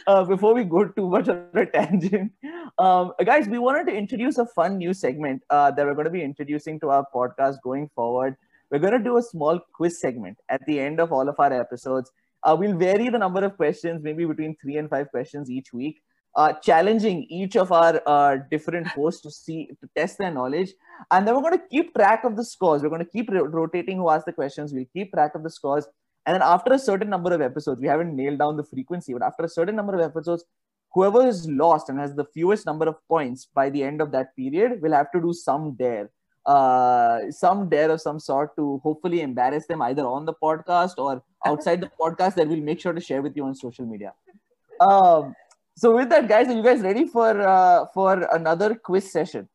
uh, 0.07 0.23
before 0.25 0.53
we 0.53 0.63
go 0.63 0.85
too 0.85 1.09
much 1.09 1.29
on 1.29 1.47
a 1.53 1.65
tangent, 1.65 2.31
um, 2.77 3.13
guys, 3.25 3.47
we 3.47 3.57
wanted 3.57 3.87
to 3.87 3.95
introduce 3.95 4.37
a 4.37 4.45
fun 4.45 4.77
new 4.77 4.93
segment 4.93 5.43
uh, 5.49 5.71
that 5.71 5.85
we're 5.85 5.93
going 5.93 6.05
to 6.05 6.11
be 6.11 6.23
introducing 6.23 6.79
to 6.79 6.89
our 6.89 7.05
podcast 7.13 7.57
going 7.63 7.89
forward. 7.95 8.35
We're 8.69 8.79
going 8.79 8.93
to 8.93 9.03
do 9.03 9.17
a 9.17 9.21
small 9.21 9.59
quiz 9.73 9.99
segment 9.99 10.37
at 10.49 10.65
the 10.65 10.79
end 10.79 10.99
of 10.99 11.11
all 11.11 11.27
of 11.27 11.35
our 11.39 11.53
episodes. 11.53 12.11
Uh, 12.43 12.55
we'll 12.57 12.77
vary 12.77 13.09
the 13.09 13.19
number 13.19 13.43
of 13.43 13.55
questions, 13.55 14.01
maybe 14.01 14.25
between 14.25 14.55
three 14.61 14.77
and 14.77 14.89
five 14.89 15.09
questions 15.11 15.49
each 15.49 15.73
week, 15.73 16.01
uh, 16.35 16.53
challenging 16.53 17.23
each 17.29 17.55
of 17.55 17.71
our 17.71 18.01
uh, 18.05 18.37
different 18.49 18.87
hosts 18.87 19.21
to 19.21 19.31
see 19.31 19.67
to 19.81 19.89
test 19.95 20.17
their 20.17 20.31
knowledge, 20.31 20.73
and 21.11 21.27
then 21.27 21.35
we're 21.35 21.41
going 21.41 21.57
to 21.57 21.67
keep 21.69 21.93
track 21.93 22.23
of 22.23 22.35
the 22.35 22.45
scores. 22.45 22.81
We're 22.81 22.89
going 22.89 23.05
to 23.05 23.11
keep 23.11 23.29
ro- 23.29 23.43
rotating 23.43 23.97
who 23.97 24.09
asks 24.09 24.25
the 24.25 24.33
questions. 24.33 24.73
We'll 24.73 24.85
keep 24.93 25.13
track 25.13 25.35
of 25.35 25.43
the 25.43 25.49
scores, 25.49 25.87
and 26.25 26.35
then 26.35 26.41
after 26.41 26.73
a 26.73 26.79
certain 26.79 27.09
number 27.09 27.33
of 27.33 27.41
episodes, 27.41 27.81
we 27.81 27.87
haven't 27.87 28.15
nailed 28.15 28.39
down 28.39 28.57
the 28.57 28.63
frequency, 28.63 29.13
but 29.13 29.23
after 29.23 29.43
a 29.43 29.49
certain 29.49 29.75
number 29.75 29.95
of 29.95 30.01
episodes, 30.01 30.45
whoever 30.93 31.27
is 31.27 31.47
lost 31.49 31.89
and 31.89 31.99
has 31.99 32.15
the 32.15 32.25
fewest 32.33 32.65
number 32.65 32.87
of 32.87 32.95
points 33.07 33.47
by 33.53 33.69
the 33.69 33.83
end 33.83 34.01
of 34.01 34.11
that 34.11 34.35
period 34.35 34.81
will 34.81 34.93
have 34.93 35.11
to 35.11 35.21
do 35.21 35.33
some 35.33 35.75
dare 35.75 36.09
uh, 36.45 37.19
some 37.29 37.69
dare 37.69 37.91
of 37.91 38.01
some 38.01 38.19
sort 38.19 38.55
to 38.55 38.79
hopefully 38.83 39.21
embarrass 39.21 39.67
them 39.67 39.81
either 39.83 40.05
on 40.05 40.25
the 40.25 40.33
podcast 40.33 40.93
or 40.97 41.23
outside 41.45 41.81
the 41.81 41.91
podcast 41.99 42.35
that 42.35 42.47
we'll 42.47 42.61
make 42.61 42.79
sure 42.79 42.93
to 42.93 43.01
share 43.01 43.21
with 43.21 43.35
you 43.35 43.45
on 43.45 43.55
social 43.55 43.85
media. 43.85 44.13
Um, 44.79 45.35
so 45.75 45.95
with 45.95 46.09
that, 46.09 46.27
guys, 46.27 46.47
are 46.47 46.55
you 46.55 46.63
guys 46.63 46.81
ready 46.81 47.05
for 47.07 47.29
uh, 47.41 47.85
for 47.93 48.27
another 48.33 48.75
quiz 48.75 49.11
session? 49.11 49.47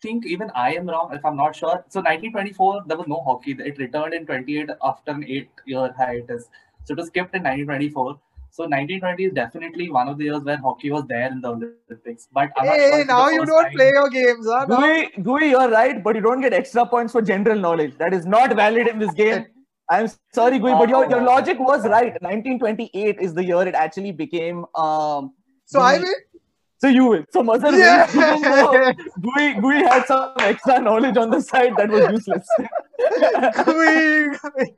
think 0.00 0.26
even 0.26 0.50
I 0.54 0.74
am 0.74 0.88
wrong 0.88 1.10
if 1.12 1.24
I'm 1.24 1.36
not 1.36 1.56
sure. 1.56 1.84
So 1.88 2.00
1924 2.00 2.84
there 2.86 2.96
was 2.96 3.08
no 3.08 3.20
hockey. 3.22 3.56
It 3.58 3.78
returned 3.78 4.14
in 4.14 4.26
28 4.26 4.70
after 4.82 5.10
an 5.12 5.24
eight-year 5.24 5.94
hiatus. 5.96 6.48
So 6.84 6.92
it 6.92 6.98
was 6.98 7.08
skipped 7.08 7.34
in 7.34 7.42
1924. 7.42 8.18
So 8.50 8.64
1920 8.64 9.24
is 9.24 9.32
definitely 9.32 9.90
one 9.90 10.08
of 10.08 10.18
the 10.18 10.24
years 10.24 10.42
where 10.42 10.58
hockey 10.58 10.90
was 10.90 11.04
there 11.06 11.30
in 11.32 11.40
the 11.40 11.48
Olympics. 11.48 12.28
But 12.32 12.50
I'm 12.58 12.66
not 12.66 12.76
sure 12.76 12.98
Hey, 12.98 13.04
now 13.04 13.28
you 13.30 13.46
don't 13.46 13.62
time- 13.62 13.72
play 13.72 13.90
your 13.94 14.10
games, 14.10 14.46
huh? 14.46 14.66
Now- 14.68 14.80
Gui, 14.80 15.22
Gui, 15.22 15.50
you're 15.50 15.70
right, 15.70 16.04
but 16.04 16.16
you 16.16 16.20
don't 16.20 16.42
get 16.42 16.52
extra 16.52 16.84
points 16.84 17.12
for 17.12 17.22
general 17.22 17.58
knowledge. 17.58 17.96
That 17.98 18.12
is 18.12 18.26
not 18.26 18.54
valid 18.54 18.88
in 18.88 18.98
this 18.98 19.14
game. 19.14 19.46
I'm 19.90 20.08
sorry, 20.32 20.58
Gui, 20.58 20.72
but 20.72 20.88
your, 20.88 21.08
your 21.10 21.20
Oh. 21.20 21.24
logic 21.24 21.58
was 21.58 21.84
right. 21.86 22.12
1928 22.22 23.18
is 23.20 23.34
the 23.34 23.44
year 23.44 23.62
it 23.66 23.74
actually 23.74 24.12
became. 24.12 24.64
Um, 24.74 25.34
So 25.66 25.80
I 25.80 25.98
the- 25.98 26.04
win. 26.04 26.14
So 26.78 26.88
you 26.88 27.06
win. 27.06 27.26
So 27.30 27.42
Mazhar 27.42 27.76
Yeah. 27.78 28.06
wins, 28.12 28.16
even 28.16 28.42
though 28.42 28.92
Gui, 29.20 29.54
Gui 29.60 29.76
had 29.84 30.04
some 30.06 30.32
extra 30.40 30.80
knowledge 30.80 31.16
on 31.16 31.30
the 31.30 31.40
side 31.40 31.76
that 31.76 31.90
was 31.90 32.08
useless. 32.10 32.46
Gui, 33.64 34.28
Gui. 34.42 34.74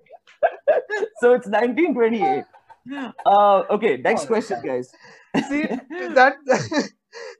so 1.21 1.33
it's 1.35 1.47
1928. 1.47 2.45
Uh, 3.25 3.63
okay, 3.71 3.97
next 3.97 4.25
Oh, 4.25 4.27
question, 4.27 4.61
guys. 4.65 4.91
See 5.49 5.67
that 6.19 6.35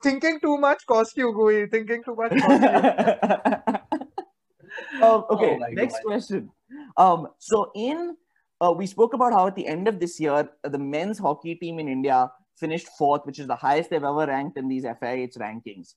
thinking 0.03 0.41
too 0.41 0.57
much 0.57 0.87
cost 0.87 1.15
you, 1.19 1.33
Gui. 1.35 1.67
Thinking 1.67 2.03
too 2.03 2.15
much 2.17 2.33
cost 2.41 2.63
you. 2.63 2.69
um, 5.07 5.25
okay, 5.31 5.59
Oh 5.61 5.67
next 5.73 5.95
God. 5.95 6.03
question. 6.05 6.51
Um, 6.97 7.29
so 7.39 7.71
in 7.75 8.17
uh, 8.61 8.73
we 8.73 8.87
spoke 8.87 9.15
about 9.15 9.33
how 9.33 9.47
at 9.47 9.57
the 9.57 9.67
end 9.67 9.89
of 9.89 10.01
this 10.01 10.21
year, 10.21 10.49
uh, 10.65 10.69
the 10.69 10.79
men's 10.79 11.19
hockey 11.19 11.55
team 11.55 11.79
in 11.79 11.89
India 11.89 12.31
finished 12.57 12.89
fourth, 12.99 13.23
which 13.25 13.39
is 13.39 13.47
the 13.47 13.57
highest 13.57 13.91
they've 13.91 14.03
ever 14.03 14.27
ranked 14.27 14.57
in 14.57 14.69
these 14.69 14.85
FIH 14.85 15.37
rankings. 15.39 15.95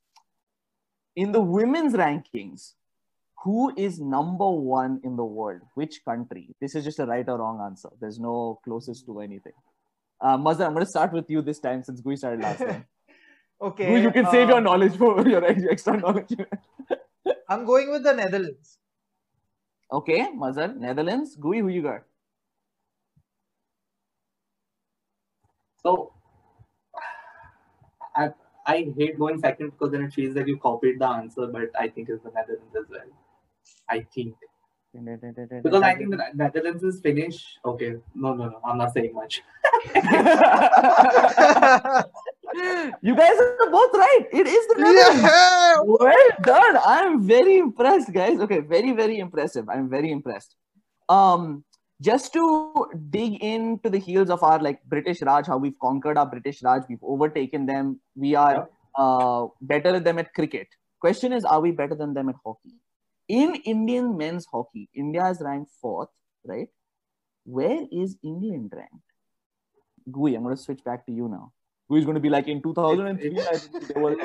In 1.15 1.31
the 1.31 1.41
women's 1.41 1.93
rankings, 1.93 2.73
who 3.43 3.71
is 3.77 3.99
number 3.99 4.49
one 4.49 4.99
in 5.03 5.15
the 5.15 5.23
world? 5.23 5.61
Which 5.75 6.03
country? 6.03 6.55
This 6.59 6.75
is 6.75 6.83
just 6.83 6.99
a 6.99 7.05
right 7.05 7.27
or 7.27 7.37
wrong 7.37 7.61
answer. 7.63 7.89
There's 8.01 8.19
no 8.19 8.59
closest 8.63 9.05
to 9.05 9.19
anything. 9.21 9.53
Uh, 10.19 10.37
Mazhar, 10.37 10.65
I'm 10.65 10.73
going 10.73 10.85
to 10.85 10.89
start 10.89 11.13
with 11.13 11.29
you 11.29 11.41
this 11.41 11.59
time 11.59 11.83
since 11.83 12.01
Gui 12.01 12.15
started 12.17 12.41
last 12.41 12.59
time. 12.59 12.85
Okay. 13.59 13.87
Gui, 13.87 14.01
you 14.03 14.11
can 14.11 14.27
save 14.29 14.49
your 14.49 14.57
uh, 14.57 14.59
knowledge 14.59 14.95
for 14.97 15.27
your 15.33 15.43
extra 15.43 15.97
knowledge. 15.97 16.29
I'm 17.49 17.65
going 17.65 17.89
with 17.89 18.03
the 18.03 18.13
Netherlands. 18.13 18.77
Okay, 19.91 20.27
Mazhar, 20.35 20.75
Netherlands. 20.75 21.35
Gui, 21.35 21.59
who 21.59 21.69
you 21.69 21.81
got? 21.81 22.03
So 25.81 26.11
I 28.15 28.31
I 28.65 28.93
hate 28.97 29.17
going 29.17 29.39
second 29.39 29.71
because 29.71 29.91
then 29.91 30.03
it 30.03 30.11
feels 30.11 30.35
like 30.35 30.47
you 30.47 30.57
copied 30.57 30.99
the 30.99 31.07
answer, 31.07 31.47
but 31.47 31.69
I 31.79 31.87
think 31.87 32.09
it's 32.09 32.23
the 32.23 32.31
Netherlands 32.31 32.75
as 32.75 32.89
well. 32.89 33.07
I 33.89 34.05
think 34.13 34.35
because 35.63 35.83
I 35.83 35.95
think 35.95 36.11
the 36.11 36.23
Netherlands 36.33 36.83
is 36.83 36.99
Finnish. 36.99 37.57
Okay, 37.63 37.95
no, 38.15 38.33
no, 38.33 38.49
no, 38.49 38.59
I'm 38.65 38.77
not 38.77 38.93
saying 38.93 39.13
much. 39.13 39.41
you 43.01 43.15
guys 43.15 43.37
are 43.39 43.71
both 43.71 43.93
right. 43.93 44.25
It 44.31 44.47
is 44.47 44.67
the 44.67 44.75
Netherlands. 44.77 45.21
yeah. 45.23 45.75
Well 45.83 46.29
done. 46.41 46.77
I'm 46.85 47.27
very 47.27 47.57
impressed, 47.57 48.13
guys. 48.13 48.39
Okay, 48.39 48.59
very, 48.59 48.91
very 48.91 49.19
impressive. 49.19 49.69
I'm 49.69 49.89
very 49.89 50.11
impressed. 50.11 50.55
Um, 51.09 51.63
just 52.01 52.33
to 52.33 52.87
dig 53.09 53.43
into 53.43 53.89
the 53.89 53.97
heels 53.97 54.29
of 54.29 54.43
our 54.43 54.59
like 54.59 54.83
British 54.85 55.21
Raj, 55.21 55.47
how 55.47 55.57
we've 55.57 55.79
conquered 55.79 56.17
our 56.17 56.25
British 56.25 56.61
Raj, 56.63 56.83
we've 56.87 57.03
overtaken 57.03 57.65
them. 57.65 57.99
We 58.15 58.35
are 58.35 58.69
uh, 58.95 59.47
better 59.61 59.91
than 59.93 60.03
them 60.03 60.19
at 60.19 60.33
cricket. 60.33 60.67
Question 60.99 61.33
is, 61.33 61.45
are 61.45 61.61
we 61.61 61.71
better 61.71 61.95
than 61.95 62.13
them 62.13 62.29
at 62.29 62.35
hockey? 62.45 62.75
In 63.27 63.55
Indian 63.65 64.17
men's 64.17 64.45
hockey, 64.45 64.89
India 64.93 65.25
is 65.27 65.41
ranked 65.41 65.71
fourth, 65.81 66.09
right? 66.45 66.69
Where 67.43 67.85
is 67.91 68.17
England 68.23 68.73
ranked? 68.75 68.93
Gui, 70.11 70.35
I'm 70.35 70.43
going 70.43 70.55
to 70.55 70.61
switch 70.61 70.83
back 70.83 71.05
to 71.05 71.11
you 71.11 71.27
now. 71.27 71.51
Gui's 71.89 72.03
going 72.03 72.15
to 72.15 72.21
be 72.21 72.29
like 72.29 72.47
in 72.47 72.61
2003. 72.61 73.39
I 73.39 73.57
think 73.57 73.87
they 73.87 74.01
were 74.01 74.15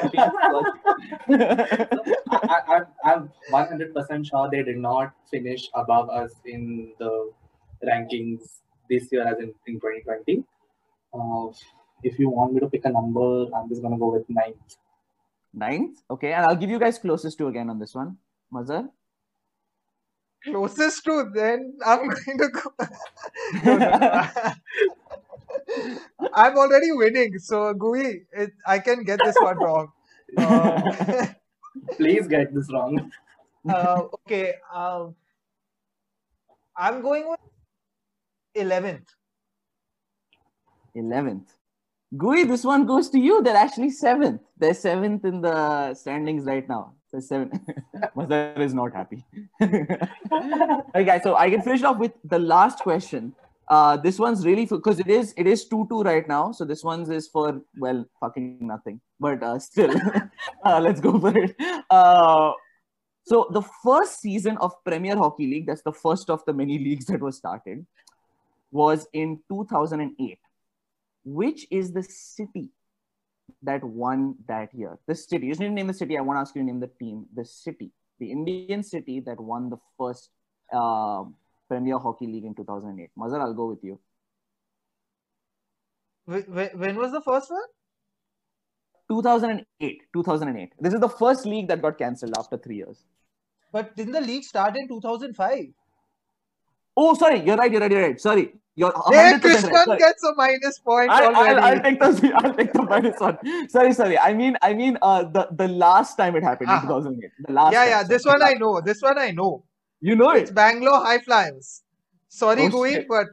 I, 2.30 2.58
I, 2.68 2.80
I'm 3.04 3.30
I'm 3.54 3.78
100% 3.78 4.26
sure 4.26 4.50
they 4.50 4.62
did 4.64 4.78
not 4.78 5.12
finish 5.30 5.68
above 5.74 6.10
us 6.10 6.32
in 6.44 6.92
the 6.98 7.30
rankings 7.86 8.40
this 8.90 9.12
year 9.12 9.26
as 9.26 9.38
in, 9.38 9.54
in 9.66 9.74
2020. 9.74 10.44
Uh, 11.14 11.52
if 12.02 12.18
you 12.18 12.30
want 12.30 12.52
me 12.52 12.60
to 12.60 12.68
pick 12.68 12.84
a 12.84 12.90
number, 12.90 13.46
I'm 13.54 13.68
just 13.68 13.82
gonna 13.82 13.98
go 13.98 14.12
with 14.12 14.28
ninth. 14.28 14.76
Ninth. 15.54 15.98
Okay, 16.10 16.32
and 16.32 16.44
I'll 16.44 16.56
give 16.56 16.70
you 16.70 16.80
guys 16.80 16.98
closest 16.98 17.38
to 17.38 17.46
again 17.46 17.70
on 17.70 17.78
this 17.78 17.94
one. 17.94 18.16
Mazhar? 18.52 18.88
Closest 20.44 21.04
to 21.04 21.30
then 21.32 21.78
I'm 21.86 22.08
going 22.08 22.38
to 22.38 22.48
go. 22.48 22.72
I'm 26.34 26.56
already 26.56 26.92
winning, 26.92 27.38
so 27.38 27.72
Gui, 27.74 28.22
it, 28.32 28.52
I 28.66 28.78
can 28.78 29.04
get 29.04 29.20
this 29.24 29.36
one 29.40 29.58
wrong. 29.58 29.92
Um, 30.38 30.82
Please 31.96 32.26
get 32.26 32.54
this 32.54 32.70
wrong. 32.72 33.10
Uh, 33.68 34.02
okay. 34.14 34.54
Um, 34.72 35.14
I'm 36.76 37.02
going 37.02 37.28
with 37.28 37.40
11th. 38.56 39.06
11th. 40.96 41.46
Gui, 42.16 42.44
this 42.44 42.64
one 42.64 42.86
goes 42.86 43.08
to 43.10 43.18
you. 43.18 43.42
They're 43.42 43.56
actually 43.56 43.90
seventh. 43.90 44.42
They're 44.58 44.74
seventh 44.74 45.24
in 45.24 45.40
the 45.40 45.94
standings 45.94 46.44
right 46.44 46.68
now. 46.68 46.92
So 47.10 47.20
seven. 47.20 47.50
Mazhar 48.16 48.58
is 48.58 48.74
not 48.74 48.92
happy. 48.92 49.24
okay, 49.62 51.04
guys. 51.04 51.22
So 51.22 51.36
I 51.36 51.50
can 51.50 51.62
finish 51.62 51.82
off 51.82 51.98
with 51.98 52.12
the 52.24 52.38
last 52.38 52.80
question. 52.80 53.34
Uh, 53.72 53.96
this 53.96 54.18
one's 54.18 54.44
really 54.44 54.66
because 54.66 55.00
it 55.00 55.08
is 55.08 55.32
it 55.42 55.46
is 55.46 55.64
two 55.66 55.86
two 55.88 56.02
right 56.06 56.28
now. 56.28 56.52
So 56.52 56.66
this 56.70 56.84
one's 56.84 57.08
is 57.18 57.28
for 57.28 57.62
well 57.84 58.04
fucking 58.20 58.58
nothing. 58.72 59.00
But 59.18 59.42
uh, 59.42 59.58
still, 59.58 59.94
uh, 60.64 60.78
let's 60.86 61.00
go 61.00 61.18
for 61.18 61.32
it. 61.44 61.56
Uh, 61.88 62.52
so 63.24 63.46
the 63.50 63.62
first 63.82 64.20
season 64.20 64.58
of 64.58 64.72
Premier 64.84 65.16
Hockey 65.16 65.46
League, 65.46 65.66
that's 65.66 65.82
the 65.82 65.92
first 65.92 66.28
of 66.28 66.44
the 66.44 66.52
many 66.52 66.78
leagues 66.78 67.06
that 67.06 67.20
was 67.20 67.38
started, 67.38 67.86
was 68.70 69.06
in 69.12 69.38
2008 69.48 70.38
which 71.24 71.66
is 71.70 71.92
the 71.92 72.02
city 72.02 72.70
that 73.62 73.82
won 73.84 74.36
that 74.48 74.74
year? 74.74 74.98
The 75.06 75.14
city. 75.14 75.46
You 75.46 75.54
to 75.54 75.70
name 75.70 75.86
the 75.86 75.94
city. 75.94 76.18
I 76.18 76.20
want 76.20 76.36
to 76.36 76.40
ask 76.40 76.54
you 76.54 76.62
to 76.62 76.66
name 76.66 76.80
the 76.80 76.90
team. 76.98 77.26
The 77.34 77.44
city, 77.44 77.90
the 78.18 78.30
Indian 78.30 78.82
city 78.82 79.20
that 79.20 79.40
won 79.40 79.70
the 79.70 79.78
first 79.98 80.30
uh, 80.72 81.24
Premier 81.72 81.98
Hockey 81.98 82.26
League 82.26 82.44
in 82.44 82.54
2008. 82.54 83.10
Mazhar, 83.18 83.40
I'll 83.40 83.54
go 83.54 83.66
with 83.74 83.82
you. 83.90 83.98
Wh- 86.30 86.48
wh- 86.56 86.74
When 86.84 86.96
was 87.04 87.12
the 87.12 87.20
first 87.20 87.50
one? 87.50 87.70
2008. 89.10 90.02
2008. 90.14 90.72
This 90.80 90.94
is 90.94 91.00
the 91.00 91.08
first 91.08 91.46
league 91.46 91.68
that 91.68 91.82
got 91.82 91.98
cancelled 91.98 92.34
after 92.38 92.58
three 92.58 92.76
years. 92.76 93.04
But 93.72 93.96
didn't 93.96 94.12
the 94.12 94.20
league 94.20 94.44
start 94.44 94.76
in 94.76 94.86
2005? 94.88 95.64
Oh, 96.96 97.14
sorry. 97.14 97.40
You're 97.46 97.56
right. 97.56 97.72
You're 97.72 97.80
right. 97.80 97.90
You're 97.90 98.02
right. 98.02 98.20
Sorry. 98.20 98.52
You're 98.74 98.92
Hey. 99.10 99.32
Krishnan 99.44 99.84
Sorry. 99.84 99.98
gets 99.98 100.24
a 100.24 100.34
minus 100.34 100.78
point 100.78 101.10
I, 101.10 101.26
already. 101.26 101.58
I'll, 101.60 101.64
I'll 101.64 101.82
take 101.82 101.98
the 102.00 102.32
I'll 102.42 102.54
take 102.54 102.72
the 102.72 102.82
minus 102.82 103.20
one. 103.24 103.38
Sorry, 103.74 103.92
sorry. 103.92 104.18
I 104.18 104.32
mean, 104.34 104.56
I 104.62 104.72
mean, 104.74 104.96
uh, 105.02 105.24
the 105.24 105.42
the 105.62 105.68
last 105.68 106.16
time 106.20 106.36
it 106.36 106.42
happened 106.42 106.70
in 106.70 106.76
Ah. 106.76 106.80
2008. 106.80 107.30
The 107.48 107.52
last. 107.58 107.72
yeah, 107.74 107.80
time, 107.84 107.90
yeah. 107.96 108.02
This 108.14 108.24
one 108.24 108.42
I 108.50 108.54
know. 108.62 108.80
This 108.80 109.02
one 109.08 109.18
I 109.18 109.30
know. 109.40 109.50
You 110.02 110.16
know 110.16 110.30
it. 110.30 110.42
It's 110.42 110.50
it. 110.50 110.54
Bangalore 110.54 111.00
High 111.04 111.20
Flyers. 111.20 111.82
Sorry, 112.28 112.64
Oh, 112.66 112.68
Gui, 112.70 112.92
shit. 112.94 113.08
but 113.08 113.28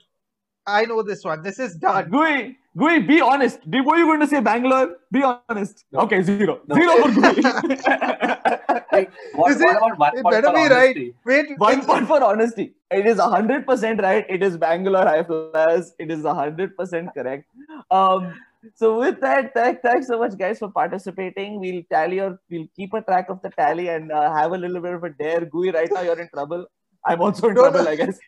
I 0.68 0.86
know 0.86 1.02
this 1.04 1.24
one. 1.26 1.42
This 1.44 1.58
is 1.60 1.76
done. 1.76 2.10
Gui, 2.10 2.58
Gui, 2.78 3.00
be 3.00 3.20
honest. 3.22 3.60
Did, 3.70 3.86
were 3.86 3.98
you 3.98 4.06
going 4.06 4.20
to 4.22 4.28
say 4.28 4.40
Bangalore? 4.40 4.98
Be 5.12 5.24
honest. 5.24 5.86
No. 5.92 6.02
Okay, 6.02 6.22
zero. 6.22 6.60
No. 6.68 6.76
Zero 6.76 6.94
for 7.04 7.12
Gui. 7.34 7.44
Like, 8.92 9.12
what, 9.36 9.52
Is 9.52 9.60
what 9.62 9.76
it- 9.76 9.78
about 9.78 10.00
one 10.00 10.18
it 10.18 10.24
better 10.30 10.48
for 10.48 10.54
be 10.54 10.74
right. 10.74 10.96
honesty? 10.96 11.14
Wait, 11.26 11.46
One 11.60 11.72
it's- 11.74 11.86
point 11.86 12.08
for 12.08 12.24
honesty. 12.24 12.74
It 12.92 13.06
is 13.06 13.18
100% 13.18 14.02
right. 14.02 14.26
It 14.28 14.42
is 14.44 14.58
Bangalore 14.58 15.04
High 15.06 15.24
Flyers. 15.24 15.94
It 16.00 16.10
is 16.12 16.24
100% 16.24 17.14
correct. 17.14 17.46
Um, 17.92 18.34
so 18.76 19.00
with 19.00 19.20
that, 19.22 19.54
thank, 19.54 19.82
thanks 19.82 20.08
so 20.08 20.20
much, 20.20 20.38
guys, 20.38 20.60
for 20.60 20.70
participating. 20.70 21.60
We'll 21.60 21.84
tally 21.92 22.20
or 22.20 22.40
we'll 22.50 22.68
keep 22.76 22.94
a 22.94 23.02
track 23.02 23.30
of 23.30 23.42
the 23.42 23.50
tally 23.50 23.90
and 23.90 24.12
uh, 24.12 24.34
have 24.34 24.52
a 24.52 24.58
little 24.58 24.82
bit 24.82 24.94
of 24.94 25.04
a 25.04 25.10
dare. 25.12 25.46
Gui, 25.46 25.72
right 25.72 25.90
now 25.92 26.02
you're 26.02 26.20
in 26.20 26.30
trouble. 26.30 26.66
I'm 27.06 27.22
also 27.22 27.48
in 27.48 27.56
No, 27.56 27.62
no. 27.64 27.72
trouble, 27.72 27.88
I 27.88 27.96
guess. 27.96 28.20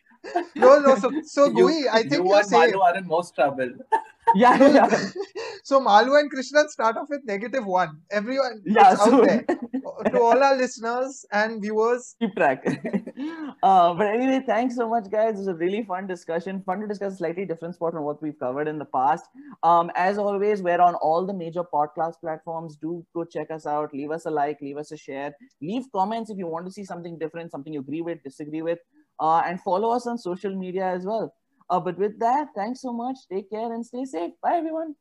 No, 0.56 0.78
no. 0.80 0.96
So, 0.96 1.10
so 1.24 1.44
You- 1.54 1.54
Gui, 1.54 1.88
I 1.88 2.02
think 2.02 2.12
you 2.24 2.28
you're 2.28 2.36
and 2.38 2.46
safe. 2.46 2.58
Manu 2.72 2.80
are 2.80 2.96
in 2.96 3.06
most 3.06 3.34
trouble. 3.34 3.70
Yeah, 4.36 4.56
No, 4.56 4.66
yeah. 4.68 4.88
so 5.64 5.80
Malu 5.80 6.14
and 6.14 6.30
Krishnan 6.32 6.68
start 6.68 6.96
off 6.96 7.08
with 7.10 7.22
negative 7.24 7.66
one. 7.66 8.00
Everyone, 8.10 8.62
Yeah, 8.64 8.92
it's 8.92 9.04
so 9.04 9.16
out 9.20 9.26
there. 9.26 9.42
to 10.12 10.20
all 10.20 10.40
our 10.42 10.56
listeners 10.56 11.26
and 11.32 11.60
viewers, 11.60 12.14
keep 12.20 12.34
track. 12.36 12.64
uh, 13.62 13.94
but 13.94 14.06
anyway, 14.06 14.40
thanks 14.46 14.76
so 14.76 14.88
much, 14.88 15.10
guys. 15.10 15.34
It 15.34 15.38
was 15.38 15.48
a 15.48 15.54
really 15.54 15.82
fun 15.82 16.06
discussion. 16.06 16.62
Fun 16.64 16.80
to 16.80 16.86
discuss 16.86 17.14
a 17.14 17.16
slightly 17.16 17.44
different 17.44 17.74
spot 17.74 17.92
from 17.92 18.04
what 18.04 18.22
we've 18.22 18.38
covered 18.38 18.68
in 18.68 18.78
the 18.78 18.84
past. 18.86 19.24
Um, 19.64 19.90
as 19.96 20.18
always, 20.18 20.62
we're 20.62 20.80
on 20.80 20.94
all 20.94 21.26
the 21.26 21.34
major 21.34 21.64
podcast 21.64 22.20
platforms. 22.20 22.76
Do 22.76 23.04
go 23.14 23.24
check 23.24 23.50
us 23.50 23.66
out. 23.66 23.92
Leave 23.92 24.12
us 24.12 24.24
a 24.26 24.30
like, 24.30 24.60
leave 24.62 24.76
us 24.76 24.92
a 24.92 24.96
share, 24.96 25.34
leave 25.60 25.82
comments 25.92 26.30
if 26.30 26.38
you 26.38 26.46
want 26.46 26.64
to 26.66 26.72
see 26.72 26.84
something 26.84 27.18
different, 27.18 27.50
something 27.50 27.72
you 27.72 27.80
agree 27.80 28.02
with, 28.02 28.22
disagree 28.22 28.62
with, 28.62 28.78
uh, 29.20 29.42
and 29.46 29.60
follow 29.60 29.90
us 29.90 30.06
on 30.06 30.18
social 30.18 30.54
media 30.54 30.86
as 30.86 31.04
well. 31.04 31.34
Uh, 31.70 31.80
but 31.80 31.98
with 31.98 32.18
that, 32.18 32.48
thanks 32.54 32.80
so 32.80 32.92
much. 32.92 33.16
Take 33.30 33.50
care 33.50 33.72
and 33.72 33.84
stay 33.84 34.04
safe. 34.04 34.32
Bye, 34.42 34.56
everyone. 34.56 34.94